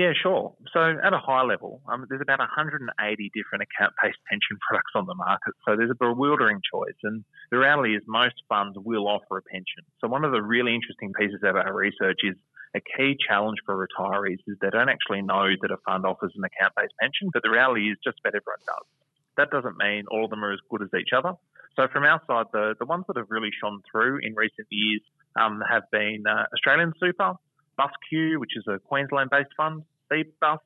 Yeah, 0.00 0.16
sure. 0.16 0.56
So 0.72 0.80
at 0.80 1.12
a 1.12 1.20
high 1.20 1.44
level, 1.44 1.82
um, 1.84 2.06
there's 2.08 2.24
about 2.24 2.38
180 2.38 2.88
different 3.36 3.68
account-based 3.68 4.16
pension 4.24 4.56
products 4.64 4.96
on 4.96 5.04
the 5.04 5.12
market. 5.12 5.52
So 5.68 5.76
there's 5.76 5.92
a 5.92 6.00
bewildering 6.00 6.64
choice, 6.64 6.96
and 7.04 7.22
the 7.52 7.58
reality 7.58 7.92
is 7.92 8.02
most 8.08 8.40
funds 8.48 8.78
will 8.80 9.06
offer 9.06 9.36
a 9.36 9.42
pension. 9.42 9.84
So 10.00 10.08
one 10.08 10.24
of 10.24 10.32
the 10.32 10.40
really 10.40 10.72
interesting 10.72 11.12
pieces 11.12 11.44
of 11.44 11.52
our 11.54 11.76
research 11.76 12.24
is 12.24 12.32
a 12.74 12.80
key 12.80 13.12
challenge 13.28 13.60
for 13.66 13.76
retirees 13.76 14.40
is 14.48 14.56
they 14.62 14.72
don't 14.72 14.88
actually 14.88 15.20
know 15.20 15.52
that 15.60 15.70
a 15.70 15.76
fund 15.84 16.06
offers 16.06 16.32
an 16.32 16.48
account-based 16.48 16.96
pension, 16.96 17.28
but 17.34 17.42
the 17.42 17.52
reality 17.52 17.92
is 17.92 18.00
just 18.00 18.16
about 18.24 18.32
everyone 18.32 18.64
does. 18.64 18.88
That 19.36 19.52
doesn't 19.52 19.76
mean 19.76 20.08
all 20.08 20.24
of 20.24 20.30
them 20.30 20.42
are 20.42 20.56
as 20.56 20.64
good 20.70 20.80
as 20.80 20.88
each 20.96 21.12
other. 21.12 21.36
So 21.76 21.88
from 21.92 22.08
our 22.08 22.24
side, 22.24 22.48
the, 22.56 22.72
the 22.80 22.88
ones 22.88 23.04
that 23.08 23.20
have 23.20 23.28
really 23.28 23.52
shone 23.52 23.84
through 23.84 24.24
in 24.24 24.32
recent 24.32 24.68
years 24.72 25.04
um, 25.36 25.60
have 25.68 25.84
been 25.92 26.24
uh, 26.24 26.48
Australian 26.56 26.96
Super, 26.96 27.36
BUSSQ, 27.78 28.38
which 28.38 28.56
is 28.56 28.64
a 28.68 28.78
Queensland-based 28.78 29.52
fund, 29.56 29.84
Cbus, 30.10 30.58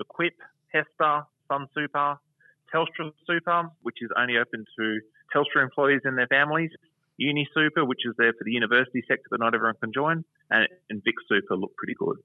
Equip, 0.00 0.34
HESTA, 0.74 1.26
Sun 1.48 1.66
Super, 1.74 2.16
Telstra 2.72 3.12
Super, 3.26 3.70
which 3.82 3.98
is 4.00 4.10
only 4.16 4.36
open 4.38 4.64
to 4.78 5.00
Telstra 5.34 5.62
employees 5.62 6.00
and 6.04 6.18
their 6.18 6.26
families, 6.26 6.70
Uni 7.18 7.48
Super, 7.54 7.84
which 7.84 8.00
is 8.04 8.14
there 8.18 8.32
for 8.32 8.44
the 8.44 8.52
university 8.52 9.02
sector, 9.08 9.24
but 9.30 9.40
not 9.40 9.54
everyone 9.54 9.76
can 9.80 9.92
join, 9.92 10.24
and, 10.50 10.68
and 10.90 11.02
Vic 11.04 11.14
Super 11.28 11.56
look 11.56 11.74
pretty 11.76 11.94
good. 11.98 12.16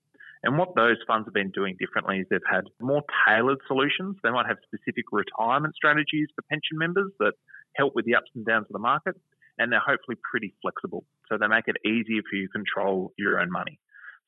And 0.43 0.57
what 0.57 0.75
those 0.75 0.97
funds 1.05 1.27
have 1.27 1.33
been 1.33 1.51
doing 1.51 1.77
differently 1.79 2.19
is 2.19 2.27
they've 2.29 2.39
had 2.49 2.65
more 2.79 3.03
tailored 3.27 3.59
solutions. 3.67 4.17
They 4.23 4.31
might 4.31 4.47
have 4.47 4.57
specific 4.65 5.05
retirement 5.11 5.75
strategies 5.75 6.29
for 6.35 6.41
pension 6.49 6.77
members 6.79 7.11
that 7.19 7.33
help 7.75 7.93
with 7.95 8.05
the 8.05 8.15
ups 8.15 8.31
and 8.33 8.45
downs 8.45 8.65
of 8.67 8.73
the 8.73 8.79
market, 8.79 9.15
and 9.59 9.71
they're 9.71 9.79
hopefully 9.79 10.17
pretty 10.29 10.53
flexible. 10.61 11.03
So 11.29 11.37
they 11.37 11.47
make 11.47 11.67
it 11.67 11.77
easier 11.85 12.21
for 12.27 12.35
you 12.35 12.47
to 12.47 12.51
control 12.51 13.13
your 13.17 13.39
own 13.39 13.51
money. 13.51 13.79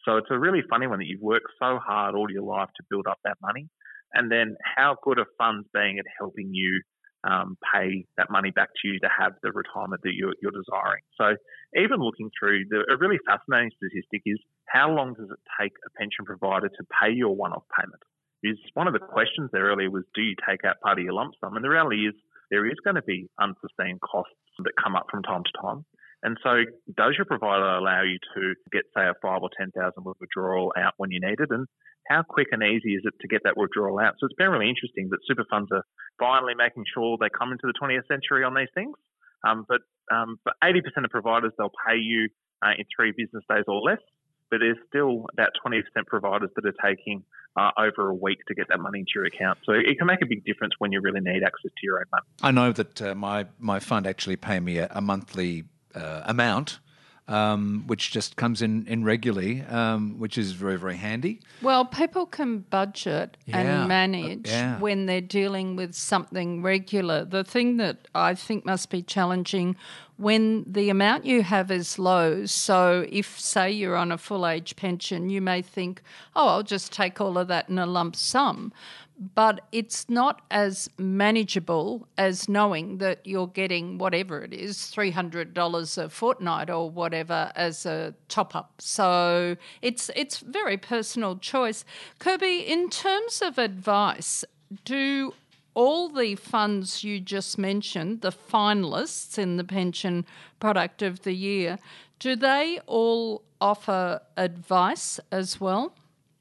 So 0.05 0.17
it's 0.17 0.27
a 0.31 0.37
really 0.37 0.61
funny 0.69 0.87
one 0.87 0.99
that 0.99 1.07
you've 1.07 1.21
worked 1.21 1.51
so 1.59 1.79
hard 1.79 2.15
all 2.15 2.29
your 2.29 2.43
life 2.43 2.69
to 2.77 2.83
build 2.89 3.07
up 3.07 3.19
that 3.23 3.37
money. 3.41 3.69
And 4.13 4.31
then 4.31 4.55
how 4.63 4.97
good 5.03 5.19
are 5.19 5.27
funds 5.37 5.67
being 5.73 5.97
at 5.99 6.05
helping 6.19 6.53
you 6.53 6.81
um, 7.23 7.57
pay 7.73 8.05
that 8.17 8.29
money 8.29 8.51
back 8.51 8.69
to 8.81 8.87
you 8.87 8.99
to 8.99 9.09
have 9.09 9.33
the 9.41 9.51
retirement 9.51 10.01
that 10.03 10.13
you're, 10.13 10.35
you're 10.41 10.51
desiring? 10.51 11.01
So 11.17 11.35
even 11.75 11.99
looking 11.99 12.29
through, 12.37 12.65
the, 12.69 12.83
a 12.93 12.97
really 12.97 13.19
fascinating 13.25 13.71
statistic 13.77 14.21
is 14.25 14.39
how 14.67 14.91
long 14.91 15.13
does 15.13 15.29
it 15.31 15.39
take 15.59 15.73
a 15.85 15.89
pension 15.97 16.25
provider 16.25 16.69
to 16.69 16.83
pay 17.01 17.11
your 17.11 17.35
one-off 17.35 17.63
payment? 17.77 18.01
Is 18.43 18.59
one 18.73 18.87
of 18.87 18.93
the 18.93 18.99
questions 18.99 19.49
there 19.53 19.71
earlier 19.71 19.89
was, 19.89 20.03
do 20.13 20.21
you 20.21 20.35
take 20.47 20.65
out 20.65 20.81
part 20.83 20.99
of 20.99 21.05
your 21.05 21.13
lump 21.13 21.33
sum? 21.39 21.55
And 21.55 21.63
the 21.63 21.69
reality 21.69 22.07
is 22.07 22.13
there 22.51 22.67
is 22.67 22.77
going 22.83 22.95
to 22.97 23.01
be 23.01 23.29
unsustained 23.39 24.01
costs 24.01 24.35
that 24.59 24.73
come 24.81 24.95
up 24.95 25.07
from 25.09 25.23
time 25.23 25.43
to 25.43 25.61
time. 25.61 25.85
And 26.23 26.37
so, 26.41 26.63
does 26.95 27.15
your 27.17 27.25
provider 27.25 27.67
allow 27.67 28.01
you 28.01 28.17
to 28.35 28.55
get, 28.71 28.83
say, 28.95 29.03
a 29.03 29.13
five 29.21 29.43
or 29.43 29.49
ten 29.59 29.71
thousand 29.71 30.05
withdrawal 30.05 30.71
out 30.77 30.93
when 30.97 31.11
you 31.11 31.19
need 31.19 31.39
it? 31.39 31.51
And 31.51 31.67
how 32.07 32.23
quick 32.23 32.47
and 32.51 32.63
easy 32.63 32.95
is 32.95 33.03
it 33.03 33.13
to 33.21 33.27
get 33.27 33.41
that 33.43 33.57
withdrawal 33.57 33.99
out? 33.99 34.15
So 34.19 34.25
it's 34.25 34.35
been 34.35 34.49
really 34.49 34.69
interesting 34.69 35.09
that 35.11 35.19
super 35.27 35.45
funds 35.49 35.69
are 35.71 35.83
finally 36.19 36.53
making 36.55 36.85
sure 36.93 37.17
they 37.19 37.27
come 37.29 37.51
into 37.51 37.67
the 37.67 37.73
20th 37.75 38.07
century 38.07 38.43
on 38.43 38.55
these 38.55 38.71
things. 38.73 38.95
Um, 39.45 39.65
but 39.67 39.81
um, 40.13 40.39
for 40.43 40.53
80% 40.63 41.03
of 41.03 41.11
providers, 41.11 41.51
they'll 41.57 41.71
pay 41.87 41.97
you 41.97 42.29
uh, 42.63 42.71
in 42.77 42.85
three 42.95 43.11
business 43.11 43.43
days 43.49 43.65
or 43.67 43.81
less. 43.81 43.99
But 44.49 44.59
there's 44.59 44.77
still 44.87 45.25
about 45.33 45.49
20% 45.65 45.81
providers 46.07 46.51
that 46.55 46.65
are 46.65 46.75
taking 46.85 47.23
uh, 47.57 47.71
over 47.77 48.09
a 48.09 48.13
week 48.13 48.39
to 48.47 48.53
get 48.53 48.67
that 48.69 48.79
money 48.79 48.99
into 48.99 49.11
your 49.15 49.25
account. 49.25 49.59
So 49.65 49.73
it 49.73 49.97
can 49.97 50.07
make 50.07 50.21
a 50.21 50.25
big 50.25 50.45
difference 50.45 50.73
when 50.79 50.91
you 50.91 51.01
really 51.01 51.21
need 51.21 51.43
access 51.43 51.71
to 51.71 51.83
your 51.83 51.99
own 51.99 52.05
money. 52.11 52.25
I 52.41 52.51
know 52.51 52.71
that 52.71 53.01
uh, 53.01 53.15
my 53.15 53.47
my 53.59 53.79
fund 53.79 54.05
actually 54.05 54.35
pay 54.35 54.59
me 54.59 54.77
a, 54.77 54.87
a 54.91 55.01
monthly 55.01 55.63
uh, 55.95 56.21
amount. 56.25 56.79
Um, 57.25 57.85
which 57.87 58.11
just 58.11 58.35
comes 58.35 58.61
in, 58.61 58.85
in 58.85 59.05
regularly, 59.05 59.61
um, 59.61 60.19
which 60.19 60.37
is 60.37 60.51
very, 60.51 60.77
very 60.77 60.97
handy. 60.97 61.39
Well, 61.61 61.85
people 61.85 62.25
can 62.25 62.59
budget 62.69 63.37
yeah. 63.45 63.59
and 63.59 63.87
manage 63.87 64.49
yeah. 64.49 64.77
when 64.77 65.05
they're 65.05 65.21
dealing 65.21 65.77
with 65.77 65.95
something 65.95 66.61
regular. 66.61 67.23
The 67.23 67.45
thing 67.45 67.77
that 67.77 68.09
I 68.13 68.35
think 68.35 68.65
must 68.65 68.89
be 68.89 69.01
challenging 69.01 69.77
when 70.17 70.65
the 70.67 70.89
amount 70.89 71.25
you 71.25 71.43
have 71.43 71.71
is 71.71 71.97
low. 71.97 72.45
So, 72.45 73.05
if, 73.09 73.39
say, 73.39 73.71
you're 73.71 73.95
on 73.95 74.11
a 74.11 74.17
full 74.17 74.45
age 74.45 74.75
pension, 74.75 75.29
you 75.29 75.41
may 75.41 75.61
think, 75.61 76.01
oh, 76.35 76.49
I'll 76.49 76.63
just 76.63 76.91
take 76.91 77.21
all 77.21 77.37
of 77.37 77.47
that 77.47 77.69
in 77.69 77.79
a 77.79 77.85
lump 77.85 78.17
sum 78.17 78.73
but 79.35 79.61
it's 79.71 80.09
not 80.09 80.41
as 80.49 80.89
manageable 80.97 82.07
as 82.17 82.49
knowing 82.49 82.97
that 82.97 83.19
you're 83.25 83.47
getting 83.47 83.97
whatever 83.97 84.43
it 84.43 84.53
is 84.53 84.77
$300 84.77 85.97
a 85.97 86.09
fortnight 86.09 86.69
or 86.69 86.89
whatever 86.89 87.51
as 87.55 87.85
a 87.85 88.13
top 88.27 88.55
up 88.55 88.73
so 88.79 89.55
it's 89.81 90.09
it's 90.15 90.39
very 90.39 90.77
personal 90.77 91.37
choice. 91.37 91.85
Kirby 92.19 92.59
in 92.59 92.89
terms 92.89 93.41
of 93.41 93.57
advice 93.57 94.43
do 94.85 95.33
all 95.75 96.09
the 96.09 96.35
funds 96.35 97.03
you 97.03 97.19
just 97.19 97.57
mentioned 97.57 98.21
the 98.21 98.31
finalists 98.31 99.37
in 99.37 99.57
the 99.57 99.63
pension 99.63 100.25
product 100.59 101.01
of 101.01 101.21
the 101.21 101.33
year 101.33 101.77
do 102.19 102.35
they 102.35 102.79
all 102.87 103.43
offer 103.59 104.21
advice 104.37 105.19
as 105.31 105.59
well? 105.59 105.93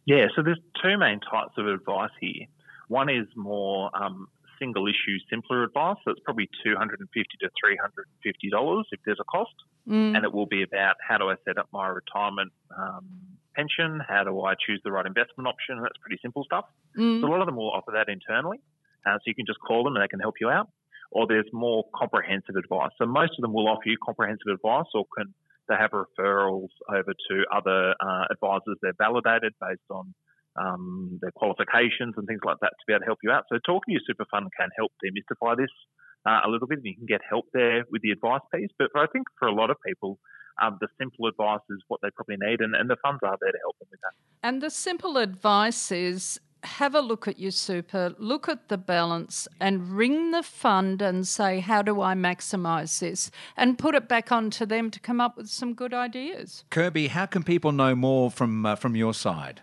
Yeah, 0.05 0.27
so 0.35 0.43
there's 0.43 0.61
two 0.83 0.97
main 0.99 1.21
types 1.21 1.55
of 1.57 1.67
advice 1.67 2.11
here. 2.21 2.47
One 2.93 3.09
is 3.09 3.27
more 3.35 3.91
um, 3.97 4.29
single 4.61 4.87
issue, 4.87 5.17
simpler 5.31 5.65
advice. 5.65 5.97
So 6.05 6.11
it's 6.13 6.21
probably 6.25 6.49
two 6.63 6.75
hundred 6.77 7.01
and 7.01 7.09
fifty 7.09 7.37
to 7.41 7.49
three 7.59 7.79
hundred 7.81 8.05
and 8.13 8.19
fifty 8.23 8.51
dollars 8.51 8.85
if 8.93 9.01
there's 9.07 9.21
a 9.21 9.25
cost, 9.25 9.57
mm. 9.89 10.15
and 10.15 10.25
it 10.27 10.33
will 10.33 10.51
be 10.57 10.63
about 10.63 10.97
how 11.07 11.17
do 11.17 11.31
I 11.33 11.37
set 11.47 11.57
up 11.57 11.69
my 11.73 11.89
retirement 11.89 12.53
um, 12.77 13.07
pension? 13.57 14.01
How 14.07 14.25
do 14.25 14.33
I 14.43 14.55
choose 14.65 14.81
the 14.85 14.93
right 14.93 15.07
investment 15.07 15.49
option? 15.49 15.81
That's 15.81 15.97
pretty 16.05 16.21
simple 16.21 16.45
stuff. 16.45 16.67
Mm. 16.99 17.21
So 17.21 17.29
a 17.29 17.31
lot 17.33 17.41
of 17.41 17.47
them 17.47 17.57
will 17.57 17.71
offer 17.71 17.93
that 17.97 18.09
internally. 18.13 18.61
Uh, 19.07 19.17
so 19.17 19.25
you 19.27 19.35
can 19.35 19.47
just 19.47 19.61
call 19.67 19.85
them 19.85 19.97
and 19.97 20.03
they 20.05 20.09
can 20.09 20.21
help 20.21 20.37
you 20.41 20.49
out. 20.49 20.69
Or 21.11 21.27
there's 21.27 21.51
more 21.53 21.85
comprehensive 21.95 22.57
advice. 22.57 22.93
So 22.99 23.05
most 23.05 23.33
of 23.37 23.43
them 23.43 23.53
will 23.53 23.69
offer 23.69 23.87
you 23.87 23.97
comprehensive 24.05 24.49
advice 24.53 24.91
or 24.95 25.05
can 25.17 25.35
they 25.69 25.77
have 25.77 25.93
referrals 25.93 26.73
over 26.89 27.13
to 27.29 27.35
other 27.55 27.95
uh, 28.01 28.25
advisors 28.31 28.77
they're 28.83 28.99
validated 28.99 29.53
based 29.61 29.89
on 29.91 30.15
um, 30.57 31.19
their 31.21 31.33
qualifications 31.33 32.15
and 32.17 32.27
things 32.27 32.41
like 32.45 32.59
that 32.61 32.73
to 32.79 32.85
be 32.87 32.93
able 32.93 33.01
to 33.01 33.07
help 33.07 33.19
you 33.23 33.31
out. 33.31 33.45
So 33.49 33.59
talking 33.65 33.93
to 33.93 33.93
your 33.93 34.07
super 34.07 34.27
fund 34.31 34.49
can 34.59 34.69
help 34.77 34.93
demystify 35.05 35.57
this 35.57 35.73
uh, 36.27 36.41
a 36.45 36.49
little 36.49 36.69
bit 36.69 36.79
and 36.79 36.87
you 36.87 36.97
can 36.97 37.07
get 37.07 37.21
help 37.29 37.47
there 37.53 37.85
with 37.91 38.03
the 38.03 38.11
advice 38.11 38.43
piece. 38.55 38.71
But 38.79 38.91
I 38.95 39.07
think 39.13 39.27
for 39.39 39.49
a 39.49 39.55
lot 39.55 39.71
of 39.71 39.77
people, 39.87 40.19
um, 40.61 40.79
the 40.81 40.89
simple 40.99 41.27
advice 41.27 41.65
is 41.71 41.83
what 41.89 42.01
they 42.03 42.09
probably 42.15 42.37
need, 42.39 42.61
and, 42.61 42.75
and 42.75 42.89
the 42.91 42.97
funds 43.03 43.21
are 43.23 43.37
there 43.41 43.53
to 43.53 43.59
help 43.63 43.79
them 43.79 43.89
with 43.91 44.01
that. 44.01 44.13
And 44.47 44.63
the 44.63 44.71
simple 44.71 45.17
advice 45.17 45.91
is 45.91 46.41
have 46.65 46.95
a 46.95 47.01
look 47.01 47.27
at 47.27 47.39
your 47.39 47.51
super, 47.51 48.15
look 48.19 48.49
at 48.49 48.69
the 48.69 48.79
balance, 48.79 49.49
and 49.61 49.91
ring 49.93 50.31
the 50.31 50.43
fund 50.43 51.03
and 51.03 51.27
say, 51.27 51.61
How 51.61 51.83
do 51.83 52.01
I 52.01 52.15
maximise 52.15 53.01
this? 53.01 53.31
And 53.57 53.79
put 53.79 53.95
it 53.95 54.09
back 54.09 54.31
onto 54.31 54.67
them 54.67 54.91
to 54.91 55.01
come 55.01 55.21
up 55.21 55.37
with 55.37 55.49
some 55.49 55.75
good 55.75 55.95
ideas. 55.95 56.65
Kirby, 56.71 57.09
how 57.09 57.27
can 57.27 57.43
people 57.43 57.73
know 57.73 57.95
more 57.95 58.31
from 58.31 58.67
uh, 58.67 58.77
from 58.77 58.95
your 58.95 59.15
side? 59.15 59.63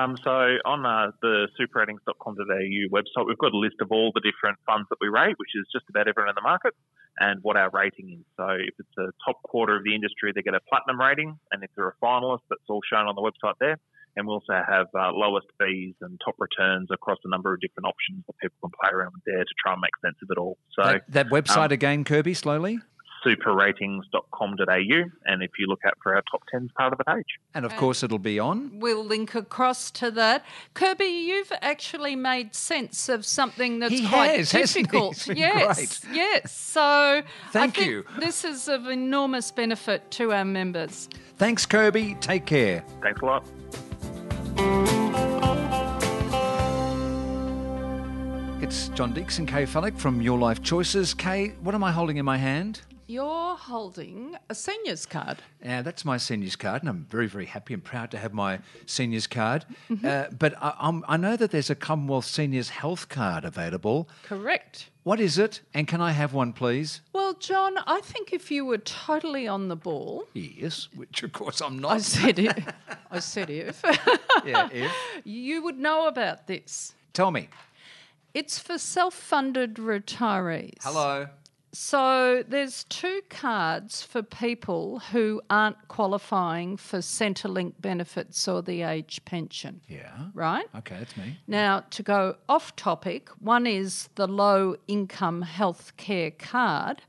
Um, 0.00 0.16
so 0.22 0.56
on 0.64 0.86
uh, 0.86 1.12
the 1.22 1.48
superratings.com.au 1.58 2.96
website, 2.96 3.26
we've 3.26 3.38
got 3.38 3.52
a 3.52 3.58
list 3.58 3.76
of 3.80 3.90
all 3.90 4.12
the 4.14 4.20
different 4.20 4.58
funds 4.66 4.88
that 4.90 4.96
we 5.00 5.08
rate, 5.08 5.34
which 5.38 5.50
is 5.54 5.66
just 5.72 5.84
about 5.88 6.08
everyone 6.08 6.30
in 6.30 6.34
the 6.34 6.42
market, 6.42 6.74
and 7.18 7.40
what 7.42 7.56
our 7.56 7.70
rating 7.70 8.10
is. 8.10 8.24
So 8.36 8.48
if 8.48 8.74
it's 8.78 8.96
a 8.98 9.10
top 9.24 9.42
quarter 9.42 9.76
of 9.76 9.84
the 9.84 9.94
industry, 9.94 10.32
they 10.34 10.42
get 10.42 10.54
a 10.54 10.60
platinum 10.68 11.00
rating, 11.00 11.38
and 11.52 11.62
if 11.62 11.70
they're 11.76 11.88
a 11.88 12.04
finalist, 12.04 12.40
that's 12.48 12.62
all 12.68 12.80
shown 12.90 13.06
on 13.06 13.14
the 13.14 13.22
website 13.22 13.54
there. 13.60 13.78
And 14.16 14.26
we 14.26 14.32
also 14.32 14.54
have 14.54 14.88
uh, 14.94 15.12
lowest 15.12 15.46
fees 15.58 15.94
and 16.00 16.20
top 16.24 16.34
returns 16.38 16.88
across 16.90 17.18
a 17.24 17.28
number 17.28 17.54
of 17.54 17.60
different 17.60 17.86
options 17.86 18.24
that 18.26 18.36
people 18.38 18.56
can 18.60 18.70
play 18.80 18.90
around 18.92 19.12
with 19.14 19.22
there 19.24 19.44
to 19.44 19.54
try 19.62 19.72
and 19.72 19.80
make 19.80 19.94
sense 20.04 20.16
of 20.22 20.28
it 20.30 20.38
all. 20.38 20.58
So 20.74 20.82
that, 20.82 21.04
that 21.10 21.28
website 21.28 21.66
um, 21.66 21.72
again, 21.72 22.04
Kirby, 22.04 22.34
slowly. 22.34 22.80
superratings.com.au, 23.24 25.10
and 25.26 25.42
if 25.42 25.50
you 25.58 25.66
look 25.66 25.80
out 25.86 25.94
for 26.02 26.14
our 26.14 26.22
top 26.30 26.42
10s 26.52 26.72
part 26.74 26.92
of 26.92 26.98
the 26.98 27.04
page. 27.04 27.26
And 27.54 27.64
of 27.64 27.74
course, 27.76 28.02
it'll 28.02 28.18
be 28.18 28.38
on. 28.38 28.70
We'll 28.78 29.04
link 29.04 29.34
across 29.34 29.90
to 29.92 30.10
that. 30.12 30.44
Kirby, 30.74 31.04
you've 31.04 31.52
actually 31.60 32.16
made 32.16 32.54
sense 32.54 33.08
of 33.08 33.24
something 33.26 33.78
that's 33.78 33.92
He 33.92 34.06
quite 34.08 34.38
has, 34.38 34.52
hasn't 34.52 34.76
he? 34.76 34.82
difficult. 34.84 35.26
Yes, 35.36 36.00
great. 36.00 36.14
yes. 36.14 36.52
So 36.52 36.80
I 36.82 37.24
Thank 37.52 37.76
think 37.76 37.86
you. 37.88 38.04
This 38.18 38.44
is 38.44 38.68
of 38.68 38.86
enormous 38.86 39.50
benefit 39.50 40.10
to 40.12 40.32
our 40.32 40.44
members. 40.44 41.08
Thanks, 41.36 41.66
Kirby. 41.66 42.16
Take 42.20 42.46
care. 42.46 42.84
Thanks 43.02 43.20
a 43.20 43.24
lot. 43.24 43.46
It's 48.62 48.88
John 48.90 49.12
Dixon, 49.12 49.42
and 49.42 49.48
Kay 49.48 49.64
Fallick 49.64 49.96
from 49.98 50.20
Your 50.20 50.38
Life 50.38 50.62
Choices. 50.62 51.14
Kay, 51.14 51.48
what 51.62 51.74
am 51.74 51.82
I 51.82 51.90
holding 51.90 52.18
in 52.18 52.24
my 52.24 52.36
hand? 52.36 52.82
You're 53.10 53.56
holding 53.56 54.36
a 54.48 54.54
seniors 54.54 55.04
card. 55.04 55.38
Yeah, 55.64 55.82
that's 55.82 56.04
my 56.04 56.16
seniors 56.16 56.54
card, 56.54 56.82
and 56.82 56.88
I'm 56.88 57.06
very, 57.10 57.26
very 57.26 57.46
happy 57.46 57.74
and 57.74 57.82
proud 57.82 58.12
to 58.12 58.18
have 58.18 58.32
my 58.32 58.60
seniors 58.86 59.26
card. 59.26 59.64
Uh, 60.04 60.26
but 60.38 60.54
I, 60.62 60.76
I'm, 60.78 61.04
I 61.08 61.16
know 61.16 61.36
that 61.36 61.50
there's 61.50 61.70
a 61.70 61.74
Commonwealth 61.74 62.24
Seniors 62.24 62.68
Health 62.68 63.08
Card 63.08 63.44
available. 63.44 64.08
Correct. 64.22 64.90
What 65.02 65.18
is 65.18 65.38
it, 65.38 65.60
and 65.74 65.88
can 65.88 66.00
I 66.00 66.12
have 66.12 66.32
one, 66.32 66.52
please? 66.52 67.00
Well, 67.12 67.34
John, 67.34 67.78
I 67.84 68.00
think 68.00 68.32
if 68.32 68.48
you 68.52 68.64
were 68.64 68.78
totally 68.78 69.48
on 69.48 69.66
the 69.66 69.74
ball, 69.76 70.26
Yes, 70.32 70.88
which 70.94 71.24
of 71.24 71.32
course 71.32 71.60
I'm 71.60 71.80
not. 71.80 71.90
I 71.90 71.98
said 71.98 72.38
it. 72.38 72.56
I 73.10 73.18
said 73.18 73.50
if 73.50 73.82
yeah, 74.46 74.68
if. 74.72 74.92
you 75.24 75.64
would 75.64 75.80
know 75.80 76.06
about 76.06 76.46
this. 76.46 76.94
Tell 77.12 77.32
me. 77.32 77.48
It's 78.34 78.60
for 78.60 78.78
self-funded 78.78 79.74
retirees. 79.74 80.78
Hello. 80.82 81.26
So 81.72 82.42
there's 82.46 82.84
two 82.84 83.20
cards 83.28 84.02
for 84.02 84.22
people 84.22 84.98
who 85.12 85.40
aren't 85.48 85.86
qualifying 85.88 86.76
for 86.76 86.98
Centrelink 86.98 87.74
benefits 87.80 88.48
or 88.48 88.60
the 88.60 88.82
age 88.82 89.20
pension, 89.24 89.80
Yeah. 89.88 90.26
right? 90.34 90.66
Okay, 90.76 90.96
that's 90.98 91.16
me. 91.16 91.38
Now, 91.46 91.80
to 91.90 92.02
go 92.02 92.36
off 92.48 92.74
topic, 92.74 93.28
one 93.38 93.66
is 93.66 94.08
the 94.16 94.26
low 94.26 94.74
income 94.88 95.42
health 95.42 95.96
care 95.96 96.32
card, 96.32 97.02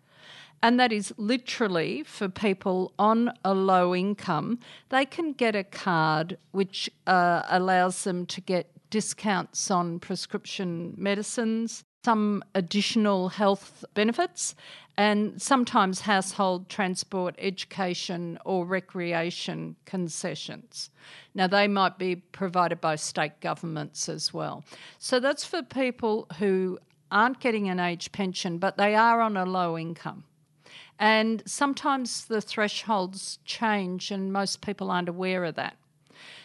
and 0.62 0.80
that 0.80 0.92
is 0.92 1.12
literally 1.18 2.04
for 2.04 2.30
people 2.30 2.94
on 3.00 3.34
a 3.44 3.56
low 3.56 3.96
income. 3.96 4.60
They 4.90 5.06
can 5.06 5.34
get 5.34 5.56
a 5.56 5.64
card 5.64 6.38
which 6.52 6.88
uh, 7.08 7.42
allows 7.50 8.04
them 8.04 8.28
to 8.28 8.42
get 8.42 8.68
discounts 8.92 9.72
on 9.72 10.00
prescription 10.00 10.94
medicines, 10.98 11.84
some 12.04 12.44
additional 12.56 13.30
health 13.30 13.86
benefits, 13.94 14.56
and 14.98 15.42
sometimes 15.42 16.02
household 16.02 16.68
transport, 16.68 17.36
education, 17.38 18.38
or 18.44 18.66
recreation 18.66 19.76
concessions. 19.86 20.90
Now, 21.34 21.48
they 21.48 21.68
might 21.68 21.98
be 21.98 22.16
provided 22.16 22.82
by 22.82 22.96
state 22.96 23.40
governments 23.40 24.10
as 24.10 24.34
well. 24.34 24.64
So 24.98 25.20
that's 25.20 25.46
for 25.46 25.62
people 25.62 26.28
who 26.40 26.80
aren't 27.12 27.40
getting 27.40 27.70
an 27.70 27.80
age 27.80 28.12
pension, 28.12 28.58
but 28.58 28.78
they 28.78 28.96
are 28.96 29.22
on 29.22 29.38
a 29.38 29.46
low 29.46 29.78
income. 29.78 30.24
And 31.00 31.42
sometimes 31.46 32.26
the 32.26 32.42
thresholds 32.42 33.40
change, 33.46 34.12
and 34.12 34.34
most 34.34 34.62
people 34.62 34.92
aren't 34.92 35.10
aware 35.10 35.46
of 35.46 35.56
that. 35.56 35.78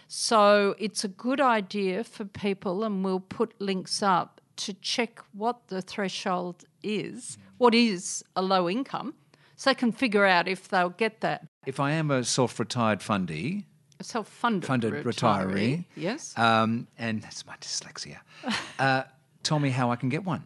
So 0.08 0.76
it's 0.78 1.02
a 1.02 1.08
good 1.08 1.40
idea 1.40 2.04
for 2.04 2.25
people, 2.25 2.84
and 2.84 3.04
we'll 3.04 3.20
put 3.20 3.60
links 3.60 4.02
up 4.02 4.40
to 4.56 4.72
check 4.75 5.20
what 5.32 5.68
the 5.68 5.82
threshold 5.82 6.64
is, 6.82 7.38
what 7.58 7.75
is 7.75 8.25
a 8.34 8.42
low 8.42 8.68
income, 8.68 9.14
so 9.56 9.70
they 9.70 9.75
can 9.75 9.92
figure 9.92 10.25
out 10.26 10.48
if 10.48 10.68
they'll 10.68 10.90
get 10.90 11.20
that. 11.20 11.46
If 11.66 11.80
I 11.80 11.92
am 11.92 12.10
a 12.10 12.25
self-retired 12.25 13.00
fundee, 13.00 13.64
A 14.00 14.04
self-funded 14.04 14.66
funded 14.66 15.04
retiree, 15.04 15.84
Yes. 15.96 16.36
um, 16.38 16.86
and 16.98 17.22
that's 17.22 17.46
my 17.46 17.56
dyslexia. 17.56 18.18
Uh, 18.78 19.02
tell 19.42 19.58
me 19.58 19.70
how 19.70 19.90
I 19.90 19.96
can 19.96 20.08
get 20.10 20.25
one. 20.25 20.44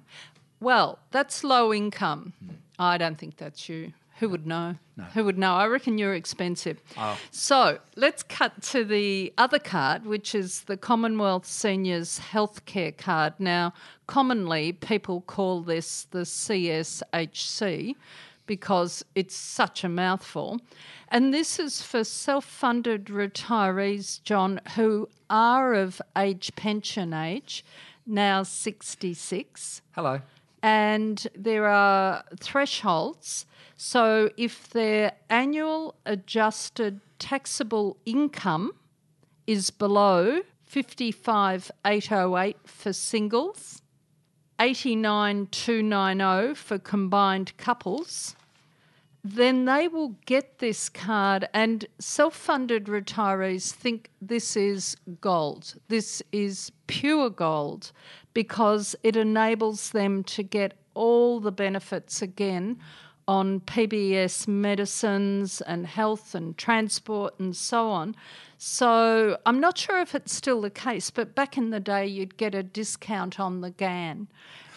Well, 0.60 0.98
that's 1.10 1.42
low 1.42 1.72
income. 1.74 2.32
I 2.78 2.96
don't 2.98 3.18
think 3.18 3.36
that's 3.36 3.68
you. 3.68 3.92
Who 4.20 4.28
would 4.28 4.46
know? 4.46 4.76
Who 5.14 5.24
would 5.24 5.38
know? 5.38 5.54
I 5.54 5.66
reckon 5.66 5.96
you're 5.96 6.14
expensive. 6.14 6.82
Oh. 6.98 7.18
So 7.30 7.78
let's 7.96 8.22
cut 8.22 8.60
to 8.64 8.84
the 8.84 9.32
other 9.38 9.58
card, 9.58 10.04
which 10.04 10.34
is 10.34 10.60
the 10.62 10.76
Commonwealth 10.76 11.46
Seniors 11.46 12.20
Healthcare 12.20 12.94
Card. 12.94 13.32
Now, 13.38 13.72
commonly 14.06 14.74
people 14.74 15.22
call 15.22 15.62
this 15.62 16.06
the 16.10 16.20
CSHC 16.20 17.94
because 18.44 19.02
it's 19.14 19.34
such 19.34 19.84
a 19.84 19.88
mouthful. 19.88 20.60
And 21.08 21.32
this 21.32 21.58
is 21.58 21.80
for 21.80 22.04
self 22.04 22.44
funded 22.44 23.06
retirees, 23.06 24.22
John, 24.22 24.60
who 24.76 25.08
are 25.30 25.72
of 25.72 26.02
age 26.14 26.52
pension 26.56 27.14
age, 27.14 27.64
now 28.06 28.42
66 28.42 29.80
Hello. 29.92 30.20
And 30.62 31.26
there 31.34 31.66
are 31.66 32.24
thresholds. 32.38 33.46
So 33.76 34.30
if 34.36 34.68
their 34.70 35.12
annual 35.28 35.96
adjusted 36.04 37.00
taxable 37.18 37.96
income 38.04 38.72
is 39.46 39.70
below 39.70 40.42
55,808 40.66 42.56
for 42.64 42.92
singles, 42.92 43.82
89,290 44.60 46.54
for 46.54 46.78
combined 46.78 47.56
couples, 47.56 48.36
then 49.24 49.64
they 49.64 49.88
will 49.88 50.16
get 50.26 50.58
this 50.58 50.88
card. 50.88 51.48
And 51.52 51.86
self 51.98 52.34
funded 52.34 52.84
retirees 52.84 53.70
think 53.72 54.10
this 54.20 54.56
is 54.56 54.96
gold. 55.20 55.74
This 55.88 56.22
is 56.32 56.70
pure 56.86 57.30
gold 57.30 57.92
because 58.34 58.96
it 59.02 59.16
enables 59.16 59.90
them 59.90 60.22
to 60.24 60.42
get 60.42 60.74
all 60.94 61.40
the 61.40 61.52
benefits 61.52 62.22
again 62.22 62.78
on 63.26 63.60
PBS 63.60 64.48
medicines 64.48 65.60
and 65.60 65.86
health 65.86 66.34
and 66.34 66.56
transport 66.58 67.38
and 67.38 67.54
so 67.54 67.88
on. 67.88 68.14
So 68.62 69.38
I'm 69.46 69.58
not 69.58 69.78
sure 69.78 70.00
if 70.02 70.14
it's 70.14 70.34
still 70.34 70.60
the 70.60 70.68
case, 70.68 71.08
but 71.10 71.34
back 71.34 71.56
in 71.56 71.70
the 71.70 71.80
day, 71.80 72.06
you'd 72.06 72.36
get 72.36 72.54
a 72.54 72.62
discount 72.62 73.40
on 73.40 73.62
the 73.62 73.70
Ghan 73.70 74.28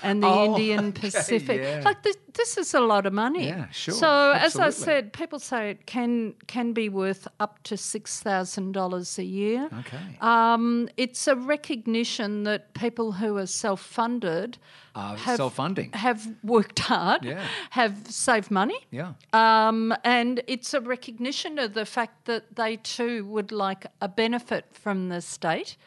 and 0.01 0.23
the 0.23 0.27
Oh, 0.27 0.45
Indian 0.57 0.87
okay, 0.87 1.01
Pacific. 1.01 1.61
yeah. 1.61 1.81
Like 1.83 2.01
this, 2.01 2.15
this 2.33 2.57
is 2.57 2.73
a 2.73 2.79
lot 2.79 3.05
of 3.05 3.11
money. 3.11 3.47
Yeah, 3.47 3.69
sure, 3.71 3.93
So 3.93 4.31
as 4.31 4.55
I 4.57 4.69
said, 4.69 5.11
people 5.11 5.37
say 5.37 5.69
it 5.71 5.85
can 5.85 6.33
can 6.47 6.71
be 6.71 6.87
worth 6.87 7.27
up 7.41 7.61
to 7.63 7.75
six 7.75 8.21
thousand 8.21 8.71
dollars 8.71 9.19
a 9.19 9.23
year. 9.25 9.69
Okay. 9.79 10.17
Um, 10.21 10.87
it's 10.95 11.27
a 11.27 11.35
recognition 11.35 12.43
that 12.43 12.73
people 12.73 13.11
who 13.11 13.35
are 13.37 13.45
self-funded 13.47 14.57
Uh, 14.95 15.15
have- 15.15 15.37
self-funding. 15.37 15.91
have 15.93 16.21
worked 16.43 16.79
hard, 16.79 17.23
Yeah. 17.25 17.43
have 17.71 17.95
saved 18.07 18.51
money, 18.51 18.79
Yeah. 18.91 19.13
um, 19.33 19.91
and 20.03 20.41
it's 20.47 20.71
a 20.75 20.81
recognition 20.81 21.57
of 21.59 21.73
the 21.73 21.85
fact 21.85 22.25
that 22.25 22.43
they 22.55 22.77
too 22.77 23.25
would 23.25 23.51
like 23.51 23.72
like 23.73 23.87
a 24.01 24.07
benefit 24.07 24.65
from 24.71 25.09
the 25.09 25.21
state 25.21 25.77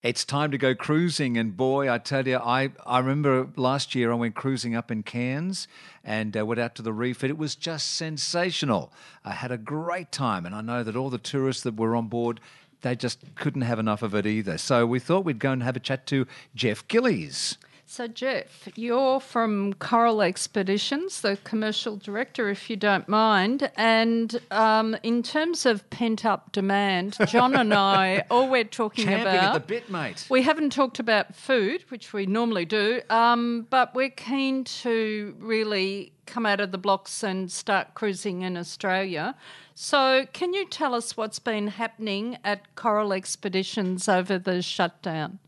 It's 0.00 0.24
time 0.24 0.52
to 0.52 0.58
go 0.58 0.76
cruising, 0.76 1.36
and 1.36 1.56
boy, 1.56 1.92
I 1.92 1.98
tell 1.98 2.28
you, 2.28 2.36
I, 2.36 2.70
I 2.86 3.00
remember 3.00 3.48
last 3.56 3.96
year 3.96 4.12
I 4.12 4.14
went 4.14 4.36
cruising 4.36 4.76
up 4.76 4.92
in 4.92 5.02
Cairns 5.02 5.66
and 6.04 6.36
uh, 6.36 6.46
went 6.46 6.60
out 6.60 6.76
to 6.76 6.82
the 6.82 6.92
reef, 6.92 7.24
and 7.24 7.30
it 7.30 7.36
was 7.36 7.56
just 7.56 7.96
sensational. 7.96 8.92
I 9.24 9.32
had 9.32 9.50
a 9.50 9.58
great 9.58 10.12
time, 10.12 10.46
and 10.46 10.54
I 10.54 10.60
know 10.60 10.84
that 10.84 10.94
all 10.94 11.10
the 11.10 11.18
tourists 11.18 11.64
that 11.64 11.74
were 11.74 11.96
on 11.96 12.06
board, 12.06 12.38
they 12.82 12.94
just 12.94 13.24
couldn't 13.34 13.62
have 13.62 13.80
enough 13.80 14.04
of 14.04 14.14
it 14.14 14.24
either. 14.24 14.56
So 14.56 14.86
we 14.86 15.00
thought 15.00 15.24
we'd 15.24 15.40
go 15.40 15.50
and 15.50 15.64
have 15.64 15.74
a 15.74 15.80
chat 15.80 16.06
to 16.06 16.28
Jeff 16.54 16.86
Gillies. 16.86 17.58
So, 17.90 18.06
Jeff, 18.06 18.68
you're 18.76 19.18
from 19.18 19.72
Coral 19.72 20.20
Expeditions, 20.20 21.22
the 21.22 21.38
commercial 21.42 21.96
director, 21.96 22.50
if 22.50 22.68
you 22.68 22.76
don't 22.76 23.08
mind. 23.08 23.70
And 23.76 24.38
um, 24.50 24.94
in 25.02 25.22
terms 25.22 25.64
of 25.64 25.88
pent 25.88 26.26
up 26.26 26.52
demand, 26.52 27.16
John 27.28 27.56
and 27.56 27.72
I, 27.74 28.24
all 28.30 28.50
we're 28.50 28.64
talking 28.64 29.06
Camping 29.06 29.28
about. 29.28 29.42
at 29.42 29.52
the 29.54 29.60
bit, 29.66 29.88
mate. 29.88 30.26
we 30.28 30.42
haven't 30.42 30.70
talked 30.70 30.98
about 30.98 31.34
food, 31.34 31.82
which 31.88 32.12
we 32.12 32.26
normally 32.26 32.66
do, 32.66 33.00
um, 33.08 33.66
but 33.70 33.94
we're 33.94 34.10
keen 34.10 34.64
to 34.64 35.34
really 35.38 36.12
come 36.26 36.44
out 36.44 36.60
of 36.60 36.72
the 36.72 36.78
blocks 36.78 37.22
and 37.22 37.50
start 37.50 37.94
cruising 37.94 38.42
in 38.42 38.58
Australia. 38.58 39.34
So, 39.74 40.26
can 40.34 40.52
you 40.52 40.66
tell 40.66 40.94
us 40.94 41.16
what's 41.16 41.38
been 41.38 41.68
happening 41.68 42.36
at 42.44 42.74
Coral 42.74 43.14
Expeditions 43.14 44.10
over 44.10 44.38
the 44.38 44.60
shutdown? 44.60 45.38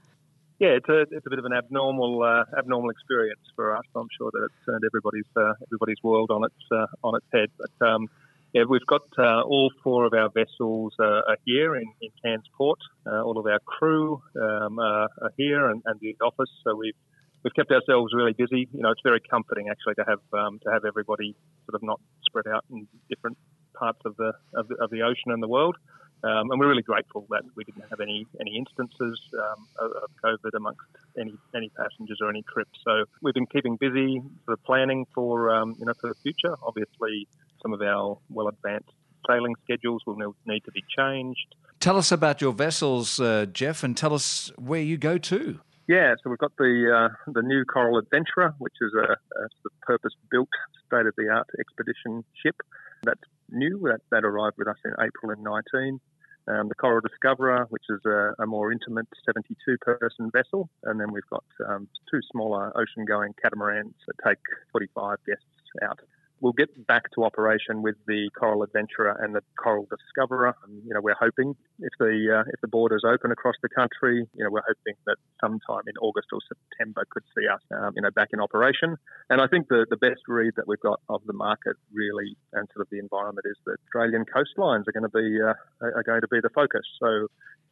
Yeah, 0.61 0.77
it's 0.77 0.88
a 0.90 1.01
it's 1.11 1.27
a 1.27 1.31
bit 1.31 1.38
of 1.38 1.46
an 1.46 1.55
abnormal 1.55 2.23
uh, 2.23 2.44
abnormal 2.57 2.90
experience 2.90 3.40
for 3.57 3.75
us. 3.75 3.85
I'm 3.96 4.09
sure 4.16 4.31
that 4.31 4.44
it 4.44 4.51
turned 4.66 4.83
everybody's 4.85 5.25
uh, 5.35 5.55
everybody's 5.66 5.96
world 6.03 6.31
on 6.31 6.44
its 6.44 6.62
uh, 6.70 6.87
on 7.03 7.16
its 7.16 7.27
head. 7.33 7.49
But 7.57 7.88
um, 7.88 8.09
yeah, 8.53 8.64
we've 8.68 8.87
got 8.87 9.03
uh, 9.18 9.40
all 9.40 9.73
four 9.83 10.05
of 10.05 10.12
our 10.12 10.29
vessels 10.29 10.92
uh, 11.01 11.23
are 11.29 11.38
here 11.46 11.77
in, 11.77 11.87
in 12.03 12.11
Cairns 12.23 12.44
Port. 12.59 12.79
Uh, 13.07 13.23
all 13.23 13.38
of 13.38 13.46
our 13.46 13.61
crew 13.61 14.23
um, 14.38 14.79
are, 14.79 15.09
are 15.23 15.33
here 15.38 15.70
and, 15.70 15.83
and 15.87 15.99
the 16.01 16.14
office. 16.23 16.51
So 16.62 16.77
we've 16.77 16.94
we've 17.42 17.55
kept 17.55 17.70
ourselves 17.70 18.12
really 18.14 18.35
busy. 18.35 18.68
You 18.70 18.83
know, 18.83 18.90
it's 18.90 19.03
very 19.03 19.20
comforting 19.20 19.70
actually 19.70 19.94
to 19.94 20.05
have 20.07 20.20
um, 20.38 20.61
to 20.64 20.70
have 20.70 20.85
everybody 20.85 21.35
sort 21.64 21.77
of 21.77 21.83
not 21.83 22.01
spread 22.29 22.46
out 22.46 22.66
in 22.70 22.87
different 23.09 23.38
parts 23.73 24.01
of 24.05 24.14
the 24.16 24.35
of 24.53 24.68
the, 24.68 24.75
of 24.75 24.90
the 24.90 25.03
ocean 25.03 25.33
and 25.33 25.42
the 25.42 25.49
world. 25.49 25.77
Um, 26.22 26.50
and 26.50 26.61
we're 26.61 26.68
really 26.68 26.83
grateful 26.83 27.26
that 27.30 27.42
we 27.56 27.64
didn't 27.64 27.85
have 27.88 28.00
any 28.00 28.26
any 28.40 28.56
instances 28.56 29.20
um, 29.35 29.66
of, 29.78 29.90
of 30.02 30.11
COVID 30.22 30.54
amongst 30.54 30.80
any 31.18 31.35
any 31.54 31.70
passengers 31.70 32.18
or 32.20 32.28
any 32.28 32.44
trips. 32.52 32.78
So 32.85 33.04
we've 33.22 33.35
been 33.35 33.46
keeping 33.46 33.76
busy, 33.76 34.20
sort 34.44 34.59
of 34.59 34.64
planning 34.64 35.06
for 35.14 35.54
um, 35.54 35.76
you 35.78 35.87
know 35.87 35.94
for 36.00 36.09
the 36.09 36.16
future. 36.22 36.54
Obviously, 36.62 37.26
some 37.62 37.72
of 37.72 37.80
our 37.80 38.18
well 38.28 38.48
advanced 38.48 38.90
sailing 39.26 39.54
schedules 39.64 40.02
will 40.06 40.16
need 40.46 40.64
to 40.64 40.72
be 40.72 40.85
changed. 40.96 41.54
Tell 41.78 41.96
us 41.96 42.12
about 42.12 42.40
your 42.40 42.52
vessels, 42.52 43.18
uh, 43.20 43.46
Jeff, 43.50 43.83
and 43.83 43.96
tell 43.96 44.12
us 44.12 44.52
where 44.56 44.83
you 44.83 44.98
go 44.98 45.16
to. 45.18 45.61
Yeah, 45.88 46.14
so 46.22 46.30
we've 46.30 46.38
got 46.38 46.52
the 46.56 47.09
uh, 47.11 47.33
the 47.33 47.42
new 47.42 47.64
Coral 47.64 47.98
Adventurer, 47.98 48.54
which 48.59 48.74
is 48.80 48.92
a, 48.94 49.12
a 49.12 49.48
sort 49.62 49.72
of 49.72 49.80
purpose 49.80 50.12
built, 50.30 50.48
state 50.87 51.06
of 51.06 51.14
the 51.16 51.28
art 51.28 51.48
expedition 51.59 52.24
ship. 52.40 52.56
That's 53.02 53.20
new. 53.50 53.80
That, 53.85 54.00
that 54.11 54.24
arrived 54.24 54.56
with 54.59 54.68
us 54.68 54.76
in 54.85 54.92
April 55.00 55.33
in 55.33 55.42
19. 55.42 56.00
Um, 56.48 56.68
the 56.68 56.74
Coral 56.74 57.00
Discoverer, 57.00 57.66
which 57.70 57.85
is 57.90 58.00
a, 58.07 58.35
a 58.42 58.46
more 58.46 58.72
intimate 58.72 59.07
72 59.24 59.76
person 59.79 60.31
vessel. 60.33 60.68
And 60.85 60.98
then 60.98 61.12
we've 61.12 61.29
got 61.31 61.44
um, 61.68 61.88
two 62.11 62.20
smaller 62.33 62.72
ocean 62.76 63.05
going 63.05 63.35
catamarans 63.42 63.94
that 64.07 64.14
take 64.26 64.38
45 64.72 65.18
guests 65.26 65.44
out. 65.83 66.00
We'll 66.40 66.55
get 66.55 66.87
back 66.87 67.11
to 67.14 67.24
operation 67.24 67.83
with 67.83 67.96
the 68.07 68.31
Coral 68.38 68.62
Adventurer 68.62 69.14
and 69.22 69.35
the 69.35 69.42
Coral 69.62 69.87
Discoverer. 69.90 70.57
Um, 70.64 70.81
you 70.87 70.94
know, 70.94 71.00
we're 71.03 71.18
hoping 71.20 71.55
if 71.81 71.92
the 71.98 72.40
uh, 72.40 72.50
if 72.53 72.61
the 72.62 72.68
borders 72.68 73.03
open 73.07 73.31
across 73.31 73.57
the 73.62 73.68
country, 73.68 74.26
you 74.35 74.44
know, 74.44 74.50
we're 74.50 74.66
hoping 74.66 74.94
that 75.07 75.16
sometime 75.38 75.83
in 75.87 75.96
August 76.00 76.29
or 76.33 76.40
September 76.48 77.05
could 77.11 77.24
see 77.37 77.46
us, 77.46 77.61
um, 77.76 77.92
you 77.94 78.00
know, 78.00 78.11
back 78.11 78.29
in 78.33 78.40
operation. 78.40 78.96
And 79.29 79.40
I 79.40 79.48
think 79.48 79.68
the 79.68 79.85
the 79.90 79.98
best 79.98 80.22
read 80.29 80.55
that 80.57 80.66
we've 80.66 80.81
got 80.81 81.00
of 81.11 81.20
the 81.26 81.35
market 81.35 81.76
really 81.92 82.37
and 82.55 82.66
sort 82.72 82.87
of 82.87 82.90
the 82.90 82.98
environment 82.98 83.44
is 83.44 83.57
that 83.66 83.76
Australian 83.85 84.24
coastlines 84.24 84.88
are 84.88 84.92
going 84.92 85.05
to 85.05 85.12
be 85.12 85.42
uh, 85.42 85.55
are 85.83 86.03
going 86.03 86.22
to 86.22 86.29
be 86.29 86.40
the 86.40 86.50
focus. 86.50 86.83
So. 87.00 87.29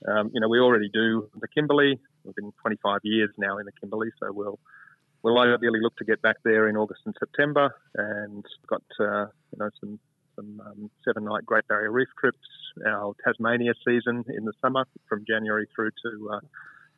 Um, 0.07 0.31
you 0.33 0.41
know, 0.41 0.47
we 0.47 0.61
already 0.61 0.89
do 0.89 1.29
the 1.41 1.49
Kimberley. 1.49 1.99
We've 2.23 2.35
been 2.37 2.53
25 2.63 3.01
years 3.03 3.31
now 3.37 3.59
in 3.59 3.67
the 3.67 3.73
Kimberley, 3.81 4.11
so 4.21 4.31
we'll 4.31 4.61
we'll 5.23 5.39
ideally 5.39 5.81
look 5.81 5.97
to 5.97 6.05
get 6.05 6.23
back 6.23 6.37
there 6.45 6.69
in 6.69 6.77
August 6.77 7.03
and 7.07 7.15
September, 7.19 7.75
and 7.95 8.45
got 8.67 8.83
uh, 9.01 9.27
you 9.53 9.59
know 9.59 9.71
some 9.81 9.99
some 10.37 10.61
um, 10.65 10.91
seven 11.05 11.25
night 11.25 11.45
Great 11.45 11.67
Barrier 11.69 11.91
Reef 11.91 12.09
trips. 12.19 12.39
Our 12.87 13.15
Tasmania 13.25 13.73
season 13.87 14.25
in 14.29 14.45
the 14.45 14.53
summer 14.63 14.85
from 15.09 15.25
January 15.27 15.67
through 15.75 15.91
to 16.05 16.31
uh, 16.35 16.41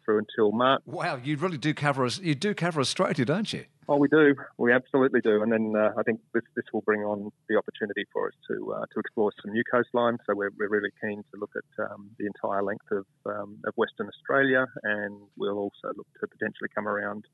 through 0.04 0.18
until 0.18 0.52
March. 0.52 0.82
Wow, 0.86 1.16
you 1.22 1.36
really 1.36 1.58
do 1.58 1.72
cover 1.72 2.04
us. 2.04 2.20
You 2.20 2.34
do 2.34 2.54
cover 2.54 2.80
Australia, 2.80 3.24
don't 3.24 3.52
you? 3.52 3.64
Oh, 3.88 3.96
we 3.96 4.08
do. 4.08 4.36
We 4.56 4.72
absolutely 4.72 5.20
do. 5.20 5.42
And 5.42 5.50
then 5.50 5.72
uh, 5.76 5.92
I 5.98 6.02
think 6.04 6.20
this, 6.32 6.44
this 6.54 6.64
will 6.72 6.82
bring 6.82 7.00
on 7.00 7.32
the 7.48 7.56
opportunity 7.56 8.04
for 8.12 8.28
us 8.28 8.34
to 8.48 8.72
uh, 8.72 8.86
to 8.92 9.00
explore 9.00 9.32
some 9.42 9.52
new 9.52 9.64
coastlines. 9.72 10.18
So 10.26 10.34
we're, 10.34 10.50
we're 10.58 10.68
really 10.68 10.90
keen 11.02 11.24
to 11.32 11.40
look 11.40 11.50
at 11.56 11.90
um, 11.90 12.10
the 12.18 12.26
entire 12.26 12.62
length 12.62 12.86
of, 12.92 13.06
um, 13.26 13.58
of 13.66 13.74
Western 13.76 14.08
Australia, 14.08 14.66
and 14.84 15.20
we'll 15.36 15.58
also 15.58 15.88
look 15.96 16.06
to 16.20 16.28
potentially 16.28 16.68
come 16.74 16.86
around 16.86 17.24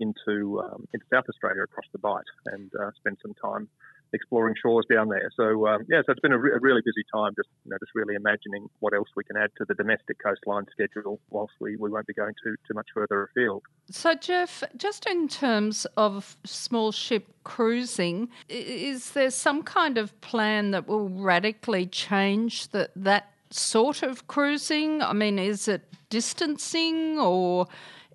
into 0.00 0.60
um, 0.60 0.86
into 0.92 1.06
South 1.12 1.24
Australia 1.28 1.62
across 1.62 1.86
the 1.92 1.98
Bight 1.98 2.24
and 2.46 2.70
uh, 2.80 2.90
spend 2.98 3.18
some 3.22 3.34
time 3.34 3.68
exploring 4.12 4.54
shores 4.60 4.86
down 4.90 5.08
there. 5.08 5.30
So 5.36 5.66
um, 5.66 5.86
yeah, 5.88 6.02
so 6.04 6.12
it's 6.12 6.20
been 6.20 6.32
a, 6.32 6.38
re- 6.38 6.52
a, 6.54 6.58
really 6.60 6.82
busy 6.84 7.04
time. 7.12 7.32
Just 7.36 7.48
you 7.64 7.70
know, 7.70 7.76
just 7.80 7.92
really 7.94 8.14
imagining 8.14 8.68
what 8.80 8.94
else 8.94 9.08
we 9.16 9.24
can 9.24 9.36
add 9.36 9.50
to 9.58 9.64
the 9.68 9.74
domestic 9.74 10.18
coastline 10.22 10.66
schedule, 10.72 11.20
whilst 11.30 11.54
we, 11.60 11.76
we 11.76 11.90
won't 11.90 12.06
be 12.06 12.14
going 12.14 12.34
too 12.42 12.56
too 12.66 12.74
much 12.74 12.88
further 12.94 13.30
afield. 13.30 13.62
So 13.90 14.14
Jeff, 14.14 14.62
just 14.76 15.06
in 15.06 15.28
terms 15.28 15.86
of 15.96 16.36
small 16.44 16.92
ship 16.92 17.26
cruising, 17.44 18.28
is 18.48 19.12
there 19.12 19.30
some 19.30 19.62
kind 19.62 19.98
of 19.98 20.18
plan 20.20 20.70
that 20.72 20.86
will 20.88 21.08
radically 21.08 21.86
change 21.86 22.68
that 22.68 22.90
that 22.96 23.32
sort 23.50 24.02
of 24.02 24.26
cruising? 24.28 25.02
I 25.02 25.12
mean, 25.12 25.38
is 25.38 25.68
it 25.68 25.82
distancing 26.08 27.18
or 27.18 27.66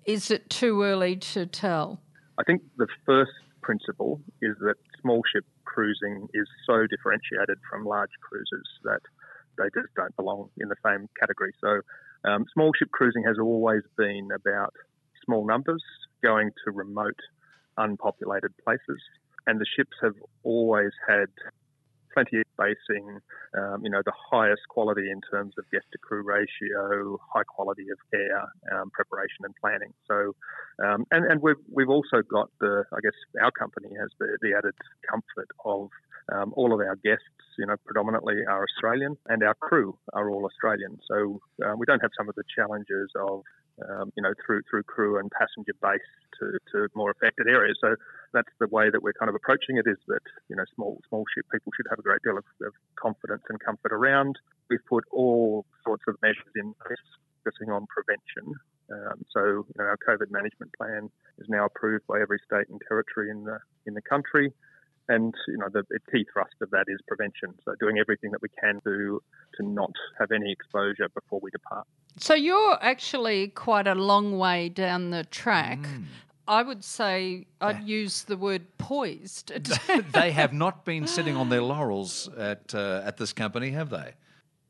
is 0.06 0.30
it 0.30 0.48
too 0.48 0.82
early 0.82 1.16
to 1.16 1.46
tell? 1.46 2.00
I 2.38 2.44
think 2.44 2.62
the 2.76 2.86
first 3.04 3.32
principle 3.62 4.20
is 4.40 4.56
that 4.60 4.76
small 5.00 5.22
ship 5.32 5.44
cruising 5.64 6.28
is 6.32 6.46
so 6.66 6.86
differentiated 6.86 7.58
from 7.68 7.84
large 7.84 8.10
cruises 8.20 8.66
that 8.84 9.00
they 9.58 9.64
just 9.74 9.92
don't 9.96 10.14
belong 10.16 10.48
in 10.58 10.68
the 10.68 10.76
same 10.84 11.08
category. 11.18 11.52
So, 11.60 11.80
um, 12.24 12.44
small 12.52 12.72
ship 12.78 12.90
cruising 12.92 13.24
has 13.24 13.38
always 13.40 13.82
been 13.96 14.28
about 14.34 14.74
small 15.24 15.46
numbers 15.46 15.82
going 16.22 16.50
to 16.64 16.70
remote, 16.70 17.18
unpopulated 17.76 18.52
places, 18.64 19.00
and 19.46 19.60
the 19.60 19.66
ships 19.76 19.96
have 20.02 20.14
always 20.42 20.92
had 21.08 21.26
plenty 22.12 22.42
spacing, 22.56 23.20
um, 23.56 23.84
you 23.84 23.90
know, 23.90 24.02
the 24.04 24.12
highest 24.30 24.62
quality 24.68 25.10
in 25.10 25.20
terms 25.30 25.54
of 25.58 25.64
guest 25.70 25.84
to 25.92 25.98
crew 25.98 26.22
ratio, 26.22 27.18
high 27.32 27.44
quality 27.44 27.86
of 27.90 27.98
care, 28.10 28.44
um, 28.72 28.90
preparation 28.90 29.44
and 29.44 29.54
planning. 29.60 29.92
So, 30.08 30.34
um, 30.84 31.04
and, 31.10 31.30
and 31.30 31.42
we've, 31.42 31.60
we've 31.70 31.90
also 31.90 32.22
got 32.22 32.50
the, 32.60 32.84
I 32.92 33.00
guess 33.02 33.16
our 33.42 33.50
company 33.50 33.90
has 34.00 34.10
the, 34.18 34.38
the 34.40 34.56
added 34.56 34.74
comfort 35.08 35.48
of 35.64 35.90
um, 36.32 36.52
all 36.56 36.72
of 36.72 36.80
our 36.80 36.96
guests, 36.96 37.24
you 37.58 37.66
know, 37.66 37.76
predominantly 37.84 38.44
are 38.48 38.64
Australian, 38.64 39.16
and 39.26 39.42
our 39.42 39.54
crew 39.54 39.96
are 40.12 40.30
all 40.30 40.44
Australian. 40.44 40.98
So 41.10 41.40
uh, 41.64 41.74
we 41.76 41.86
don't 41.86 42.00
have 42.00 42.10
some 42.16 42.28
of 42.28 42.34
the 42.34 42.44
challenges 42.54 43.10
of, 43.16 43.42
um, 43.88 44.12
you 44.16 44.22
know, 44.22 44.32
through 44.44 44.62
through 44.68 44.82
crew 44.84 45.18
and 45.18 45.30
passenger 45.30 45.72
base 45.80 46.00
to, 46.40 46.58
to 46.72 46.88
more 46.94 47.10
affected 47.10 47.46
areas. 47.46 47.78
So 47.80 47.94
that's 48.32 48.52
the 48.60 48.68
way 48.68 48.90
that 48.90 49.02
we're 49.02 49.14
kind 49.14 49.28
of 49.28 49.34
approaching 49.34 49.78
it. 49.78 49.86
Is 49.88 49.98
that 50.08 50.24
you 50.48 50.56
know, 50.56 50.64
small 50.74 51.00
small 51.08 51.24
ship 51.34 51.46
people 51.52 51.72
should 51.76 51.86
have 51.90 51.98
a 51.98 52.02
great 52.02 52.20
deal 52.24 52.36
of, 52.36 52.44
of 52.66 52.72
confidence 52.96 53.42
and 53.48 53.58
comfort 53.60 53.92
around. 53.92 54.36
We've 54.68 54.84
put 54.88 55.04
all 55.12 55.64
sorts 55.84 56.04
of 56.08 56.16
measures 56.22 56.52
in 56.56 56.74
place 56.84 56.98
focusing 57.46 57.70
on 57.70 57.86
prevention. 57.86 58.58
Um, 58.90 59.24
so, 59.32 59.66
you 59.66 59.74
know, 59.78 59.84
our 59.84 59.98
COVID 60.06 60.30
management 60.30 60.72
plan 60.76 61.10
is 61.38 61.46
now 61.48 61.66
approved 61.66 62.06
by 62.06 62.20
every 62.20 62.38
state 62.46 62.68
and 62.68 62.80
territory 62.88 63.30
in 63.30 63.44
the 63.44 63.58
in 63.86 63.94
the 63.94 64.02
country. 64.02 64.52
And 65.08 65.34
you 65.48 65.58
know, 65.58 65.68
the, 65.72 65.84
the, 65.88 65.98
key 66.10 66.26
thrust 66.32 66.54
of 66.60 66.70
that 66.70 66.86
is 66.88 66.98
prevention. 67.06 67.54
So, 67.64 67.74
doing 67.78 67.98
everything 67.98 68.32
that 68.32 68.42
we 68.42 68.48
can 68.60 68.80
do 68.84 69.22
to 69.56 69.62
not 69.62 69.92
have 70.18 70.32
any 70.32 70.50
exposure 70.50 71.08
before 71.14 71.40
we 71.40 71.50
depart. 71.50 71.86
So, 72.18 72.34
you're 72.34 72.78
actually 72.82 73.48
quite 73.48 73.86
a 73.86 73.94
long 73.94 74.38
way 74.38 74.68
down 74.68 75.10
the 75.10 75.24
track. 75.24 75.78
Mm. 75.78 76.04
I 76.48 76.62
would 76.62 76.84
say 76.84 77.46
I'd 77.60 77.82
use 77.82 78.22
the 78.22 78.36
word 78.36 78.78
poised. 78.78 79.52
they 80.12 80.30
have 80.30 80.52
not 80.52 80.84
been 80.84 81.06
sitting 81.06 81.36
on 81.36 81.48
their 81.48 81.62
laurels 81.62 82.28
at 82.36 82.74
uh, 82.74 83.02
at 83.04 83.16
this 83.16 83.32
company, 83.32 83.70
have 83.70 83.90
they? 83.90 84.14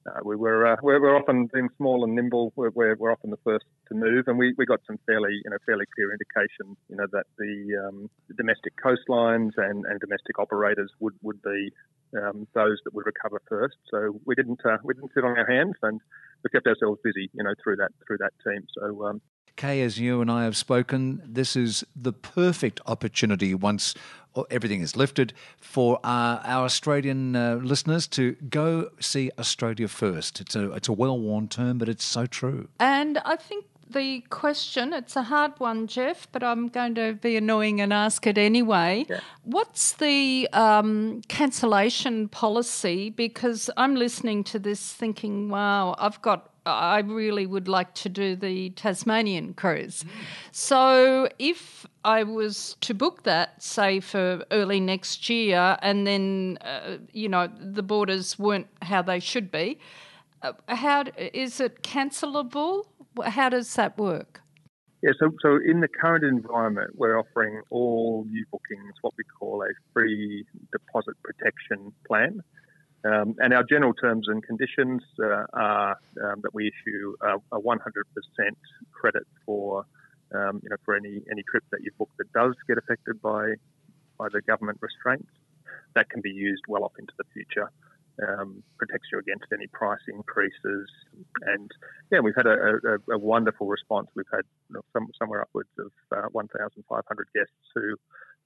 Uh, 0.06 0.20
we 0.24 0.36
were 0.36 0.66
uh, 0.66 0.76
we're, 0.82 1.00
we're, 1.00 1.16
often 1.16 1.48
being 1.52 1.68
small 1.76 2.04
and 2.04 2.14
nimble. 2.14 2.52
We're, 2.56 2.70
we're, 2.70 2.94
we're, 2.94 3.12
often 3.12 3.30
the 3.30 3.38
first 3.44 3.64
to 3.88 3.94
move, 3.94 4.28
and 4.28 4.38
we, 4.38 4.54
we 4.56 4.66
got 4.66 4.80
some 4.86 4.98
fairly 5.06 5.40
you 5.44 5.50
know 5.50 5.58
fairly 5.64 5.84
clear 5.94 6.12
indication 6.12 6.76
you 6.88 6.96
know 6.96 7.06
that 7.12 7.26
the, 7.38 7.86
um, 7.86 8.10
the 8.28 8.34
domestic 8.34 8.74
coastlines 8.82 9.52
and, 9.56 9.84
and 9.86 10.00
domestic 10.00 10.38
operators 10.38 10.90
would 11.00 11.14
would 11.22 11.40
be 11.42 11.70
um, 12.16 12.46
those 12.54 12.78
that 12.84 12.94
would 12.94 13.06
recover 13.06 13.40
first. 13.48 13.76
So 13.90 14.20
we 14.24 14.34
didn't 14.34 14.60
uh, 14.64 14.78
we 14.84 14.94
didn't 14.94 15.12
sit 15.14 15.24
on 15.24 15.36
our 15.38 15.46
hands, 15.46 15.74
and 15.82 16.00
we 16.42 16.50
kept 16.50 16.66
ourselves 16.66 17.00
busy 17.02 17.30
you 17.32 17.44
know 17.44 17.54
through 17.62 17.76
that 17.76 17.92
through 18.06 18.18
that 18.18 18.32
team. 18.44 18.66
So 18.78 19.06
um, 19.06 19.20
Kay, 19.56 19.80
as 19.80 19.98
you 19.98 20.20
and 20.20 20.30
I 20.30 20.44
have 20.44 20.56
spoken, 20.56 21.22
this 21.24 21.56
is 21.56 21.82
the 21.94 22.12
perfect 22.12 22.80
opportunity 22.86 23.54
once 23.54 23.94
everything 24.50 24.82
is 24.82 24.96
lifted 24.96 25.32
for 25.58 25.98
uh, 26.04 26.40
our 26.44 26.66
Australian 26.66 27.34
uh, 27.34 27.54
listeners 27.62 28.06
to 28.08 28.32
go 28.50 28.90
see 29.00 29.30
Australia 29.38 29.88
first. 29.88 30.40
It's 30.40 30.54
a, 30.54 30.72
it's 30.72 30.88
a 30.88 30.92
well 30.92 31.18
worn 31.18 31.48
term, 31.48 31.78
but 31.78 31.88
it's 31.88 32.04
so 32.04 32.26
true. 32.26 32.68
And 32.78 33.16
I 33.24 33.36
think 33.36 33.64
the 33.90 34.20
question, 34.30 34.92
it's 34.92 35.16
a 35.16 35.22
hard 35.22 35.52
one, 35.58 35.86
Jeff, 35.86 36.26
but 36.32 36.42
I'm 36.42 36.68
going 36.68 36.94
to 36.96 37.14
be 37.14 37.36
annoying 37.36 37.80
and 37.80 37.92
ask 37.92 38.26
it 38.26 38.38
anyway. 38.38 39.06
Yeah. 39.08 39.20
What's 39.44 39.92
the 39.92 40.48
um, 40.52 41.22
cancellation 41.28 42.28
policy? 42.28 43.10
Because 43.10 43.70
I'm 43.76 43.94
listening 43.94 44.44
to 44.44 44.58
this 44.58 44.92
thinking, 44.92 45.48
wow, 45.48 45.94
I've 45.98 46.20
got 46.22 46.50
I 46.66 46.98
really 46.98 47.46
would 47.46 47.68
like 47.68 47.94
to 47.94 48.08
do 48.08 48.34
the 48.34 48.70
Tasmanian 48.70 49.54
cruise. 49.54 50.02
Mm. 50.02 50.08
So 50.50 51.28
if 51.38 51.86
I 52.04 52.24
was 52.24 52.76
to 52.80 52.92
book 52.92 53.22
that, 53.22 53.62
say 53.62 54.00
for 54.00 54.44
early 54.50 54.80
next 54.80 55.30
year, 55.30 55.78
and 55.80 56.06
then 56.06 56.58
uh, 56.62 56.98
you 57.12 57.28
know 57.28 57.48
the 57.56 57.82
borders 57.82 58.38
weren't 58.38 58.66
how 58.82 59.02
they 59.02 59.20
should 59.20 59.50
be, 59.50 59.78
uh, 60.42 60.52
how 60.68 61.04
is 61.16 61.60
it 61.60 61.82
cancelable? 61.82 62.86
How 63.24 63.48
does 63.48 63.74
that 63.74 63.98
work? 63.98 64.42
Yeah, 65.02 65.12
so, 65.20 65.30
so 65.42 65.58
in 65.64 65.80
the 65.80 65.88
current 65.88 66.24
environment, 66.24 66.92
we're 66.94 67.18
offering 67.18 67.60
all 67.70 68.26
new 68.28 68.44
bookings 68.50 68.94
what 69.02 69.14
we 69.18 69.24
call 69.24 69.62
a 69.62 69.68
free 69.92 70.44
deposit 70.72 71.14
protection 71.22 71.92
plan. 72.06 72.40
Um, 73.04 73.36
and 73.38 73.52
our 73.52 73.62
general 73.62 73.94
terms 73.94 74.26
and 74.28 74.42
conditions 74.42 75.02
uh, 75.22 75.44
are 75.52 75.96
um, 76.24 76.40
that 76.42 76.54
we 76.54 76.72
issue 76.72 77.14
a, 77.20 77.36
a 77.56 77.60
100% 77.60 77.78
credit 78.92 79.22
for 79.44 79.84
um, 80.34 80.60
you 80.62 80.70
know 80.70 80.76
for 80.84 80.96
any 80.96 81.22
any 81.30 81.44
trip 81.48 81.62
that 81.70 81.82
you 81.82 81.92
book 81.98 82.10
that 82.18 82.32
does 82.32 82.54
get 82.66 82.78
affected 82.78 83.22
by 83.22 83.54
by 84.18 84.28
the 84.32 84.40
government 84.42 84.78
restraints. 84.80 85.28
That 85.94 86.10
can 86.10 86.20
be 86.20 86.30
used 86.30 86.62
well 86.68 86.82
off 86.82 86.92
into 86.98 87.12
the 87.16 87.24
future. 87.32 87.70
Um, 88.16 88.62
protects 88.78 89.08
you 89.12 89.18
against 89.18 89.44
any 89.52 89.66
price 89.66 90.00
increases, 90.08 90.88
and 91.42 91.70
yeah, 92.10 92.20
we've 92.20 92.34
had 92.34 92.46
a, 92.46 92.56
a, 93.10 93.14
a 93.16 93.18
wonderful 93.18 93.66
response. 93.66 94.08
We've 94.14 94.24
had 94.32 94.40
you 94.70 94.76
know, 94.76 94.80
some, 94.94 95.08
somewhere 95.18 95.42
upwards 95.42 95.68
of 95.78 95.92
uh, 96.10 96.28
1,500 96.32 97.28
guests 97.34 97.52
who 97.74 97.96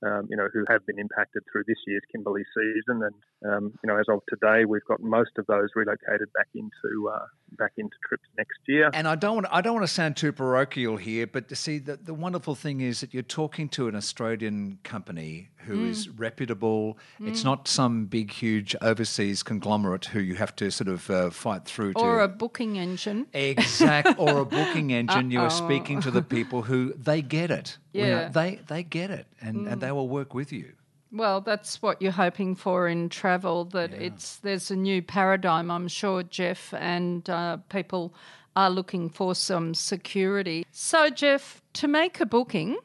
um, 0.02 0.26
you 0.30 0.36
know, 0.36 0.48
who 0.52 0.64
have 0.68 0.84
been 0.86 0.98
impacted 0.98 1.42
through 1.50 1.64
this 1.66 1.76
year's 1.86 2.02
Kimberley 2.10 2.44
season. 2.54 3.02
And 3.02 3.52
um, 3.52 3.72
you 3.82 3.88
know, 3.88 3.98
as 3.98 4.06
of 4.08 4.20
today, 4.28 4.64
we've 4.64 4.84
got 4.86 5.00
most 5.00 5.32
of 5.38 5.46
those 5.46 5.68
relocated 5.74 6.32
back 6.34 6.48
into 6.54 7.08
uh, 7.08 7.26
back 7.52 7.72
into 7.76 7.96
trips 8.08 8.24
next 8.36 8.58
year. 8.66 8.90
And 8.92 9.06
I 9.06 9.14
don't 9.14 9.34
want 9.34 9.46
I 9.50 9.60
don't 9.60 9.74
want 9.74 9.86
to 9.86 9.92
sound 9.92 10.16
too 10.16 10.32
parochial 10.32 10.96
here, 10.96 11.26
but 11.26 11.48
to 11.48 11.56
see 11.56 11.78
the, 11.78 11.96
the 11.96 12.14
wonderful 12.14 12.54
thing 12.54 12.80
is 12.80 13.00
that 13.00 13.12
you're 13.12 13.22
talking 13.22 13.68
to 13.70 13.88
an 13.88 13.94
Australian 13.94 14.78
company 14.84 15.50
who 15.64 15.76
mm. 15.76 15.90
is 15.90 16.08
reputable. 16.08 16.98
Mm. 17.20 17.28
It's 17.28 17.44
not 17.44 17.68
some 17.68 18.06
big, 18.06 18.30
huge 18.30 18.74
overseas 18.80 19.42
conglomerate 19.42 20.06
who 20.06 20.20
you 20.20 20.34
have 20.36 20.56
to 20.56 20.70
sort 20.70 20.88
of 20.88 21.10
uh, 21.10 21.30
fight 21.30 21.64
through. 21.64 21.94
To 21.94 22.00
or 22.00 22.18
to, 22.18 22.24
a 22.24 22.28
booking 22.28 22.78
engine. 22.78 23.26
Exact. 23.32 24.18
or 24.18 24.38
a 24.38 24.44
booking 24.44 24.92
engine. 25.00 25.30
You 25.30 25.40
are 25.40 25.50
speaking 25.50 26.00
to 26.02 26.10
the 26.10 26.22
people 26.22 26.62
who 26.62 26.94
they 26.94 27.22
get 27.22 27.50
it. 27.50 27.78
Yeah. 27.92 28.04
You 28.04 28.10
know, 28.10 28.28
they 28.28 28.60
they 28.68 28.82
get 28.84 29.10
it, 29.10 29.26
and 29.40 29.66
mm. 29.66 29.72
and 29.72 29.80
they 29.80 29.89
will 29.92 30.08
work 30.08 30.34
with 30.34 30.52
you. 30.52 30.72
Well, 31.12 31.40
that's 31.40 31.82
what 31.82 32.00
you're 32.00 32.12
hoping 32.12 32.54
for 32.54 32.86
in 32.86 33.08
travel. 33.08 33.64
That 33.64 33.90
yeah. 33.90 33.98
it's 33.98 34.36
there's 34.36 34.70
a 34.70 34.76
new 34.76 35.02
paradigm, 35.02 35.68
I'm 35.70 35.88
sure, 35.88 36.22
Jeff, 36.22 36.72
and 36.74 37.28
uh, 37.28 37.56
people 37.68 38.14
are 38.54 38.70
looking 38.70 39.10
for 39.10 39.34
some 39.34 39.74
security. 39.74 40.64
So, 40.70 41.10
Jeff, 41.10 41.60
to 41.74 41.88
make 41.88 42.20
a 42.20 42.26
booking, 42.26 42.78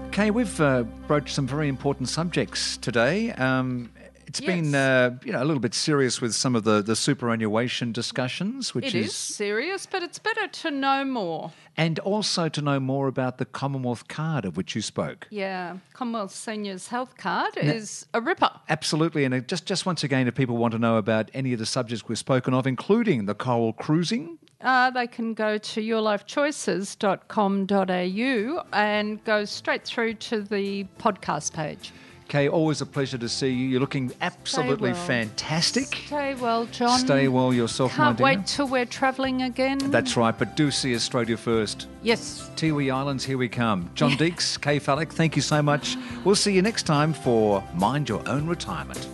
Okay, 0.07 0.31
we've 0.31 0.59
uh, 0.59 0.83
broached 1.07 1.35
some 1.35 1.47
very 1.47 1.67
important 1.67 2.09
subjects 2.09 2.77
today. 2.77 3.31
Um, 3.33 3.91
it's 4.39 4.45
been 4.45 4.73
uh, 4.73 5.17
you 5.23 5.31
know 5.31 5.43
a 5.43 5.45
little 5.45 5.59
bit 5.61 5.73
serious 5.75 6.19
with 6.21 6.33
some 6.33 6.55
of 6.55 6.63
the, 6.63 6.81
the 6.81 6.95
superannuation 6.95 7.91
discussions, 7.91 8.73
which 8.73 8.85
It 8.85 8.95
is 8.95 9.13
serious, 9.15 9.85
but 9.85 10.01
it's 10.03 10.17
better 10.19 10.47
to 10.47 10.71
know 10.71 11.05
more. 11.05 11.51
and 11.77 11.99
also 11.99 12.49
to 12.49 12.61
know 12.61 12.79
more 12.79 13.07
about 13.07 13.37
the 13.37 13.45
Commonwealth 13.45 14.07
card 14.07 14.45
of 14.45 14.57
which 14.57 14.73
you 14.75 14.81
spoke. 14.81 15.27
Yeah, 15.29 15.77
Commonwealth 15.93 16.31
Seniors 16.33 16.87
Health 16.87 17.15
Card 17.17 17.55
is 17.57 18.05
a 18.13 18.21
ripper. 18.21 18.49
Absolutely, 18.69 19.23
and 19.25 19.33
it 19.35 19.47
just 19.47 19.65
just 19.67 19.85
once 19.85 20.03
again, 20.03 20.27
if 20.27 20.33
people 20.35 20.57
want 20.57 20.71
to 20.73 20.79
know 20.79 20.97
about 20.97 21.29
any 21.33 21.53
of 21.53 21.59
the 21.59 21.65
subjects 21.65 22.07
we've 22.07 22.17
spoken 22.17 22.53
of, 22.55 22.65
including 22.67 23.25
the 23.27 23.35
coral 23.35 23.73
cruising, 23.73 24.37
Uh, 24.61 24.89
they 24.91 25.07
can 25.07 25.33
go 25.33 25.57
to 25.57 25.81
yourlifechoices.com.au 25.81 28.63
and 28.73 29.23
go 29.23 29.45
straight 29.45 29.83
through 29.83 30.13
to 30.15 30.41
the 30.41 30.85
podcast 30.99 31.53
page. 31.53 31.91
Kay, 32.27 32.47
always 32.47 32.81
a 32.81 32.85
pleasure 32.85 33.17
to 33.17 33.29
see 33.29 33.49
you. 33.49 33.67
You're 33.67 33.79
looking 33.79 34.11
absolutely 34.21 34.91
well. 34.93 35.05
fantastic. 35.05 35.95
Stay 36.07 36.33
well, 36.35 36.65
John. 36.67 36.99
Stay 36.99 37.27
well 37.27 37.53
yourself, 37.53 37.97
my 37.97 38.05
Can't 38.05 38.17
dear. 38.17 38.23
wait 38.25 38.47
till 38.47 38.67
we're 38.67 38.85
travelling 38.85 39.43
again. 39.43 39.77
That's 39.91 40.17
right, 40.17 40.37
but 40.37 40.55
do 40.55 40.71
see 40.71 40.95
Australia 40.95 41.37
first. 41.37 41.87
yes. 42.01 42.49
Tiwi 42.55 42.93
Islands, 42.93 43.23
here 43.25 43.37
we 43.37 43.49
come. 43.49 43.89
John 43.95 44.11
Deeks, 44.11 44.59
Kay 44.59 44.79
Fallick, 44.79 45.11
thank 45.11 45.35
you 45.35 45.41
so 45.41 45.61
much. 45.61 45.97
We'll 46.23 46.35
see 46.35 46.53
you 46.53 46.61
next 46.61 46.83
time 46.83 47.13
for 47.13 47.63
Mind 47.75 48.07
Your 48.09 48.27
Own 48.27 48.47
Retirement. 48.47 49.07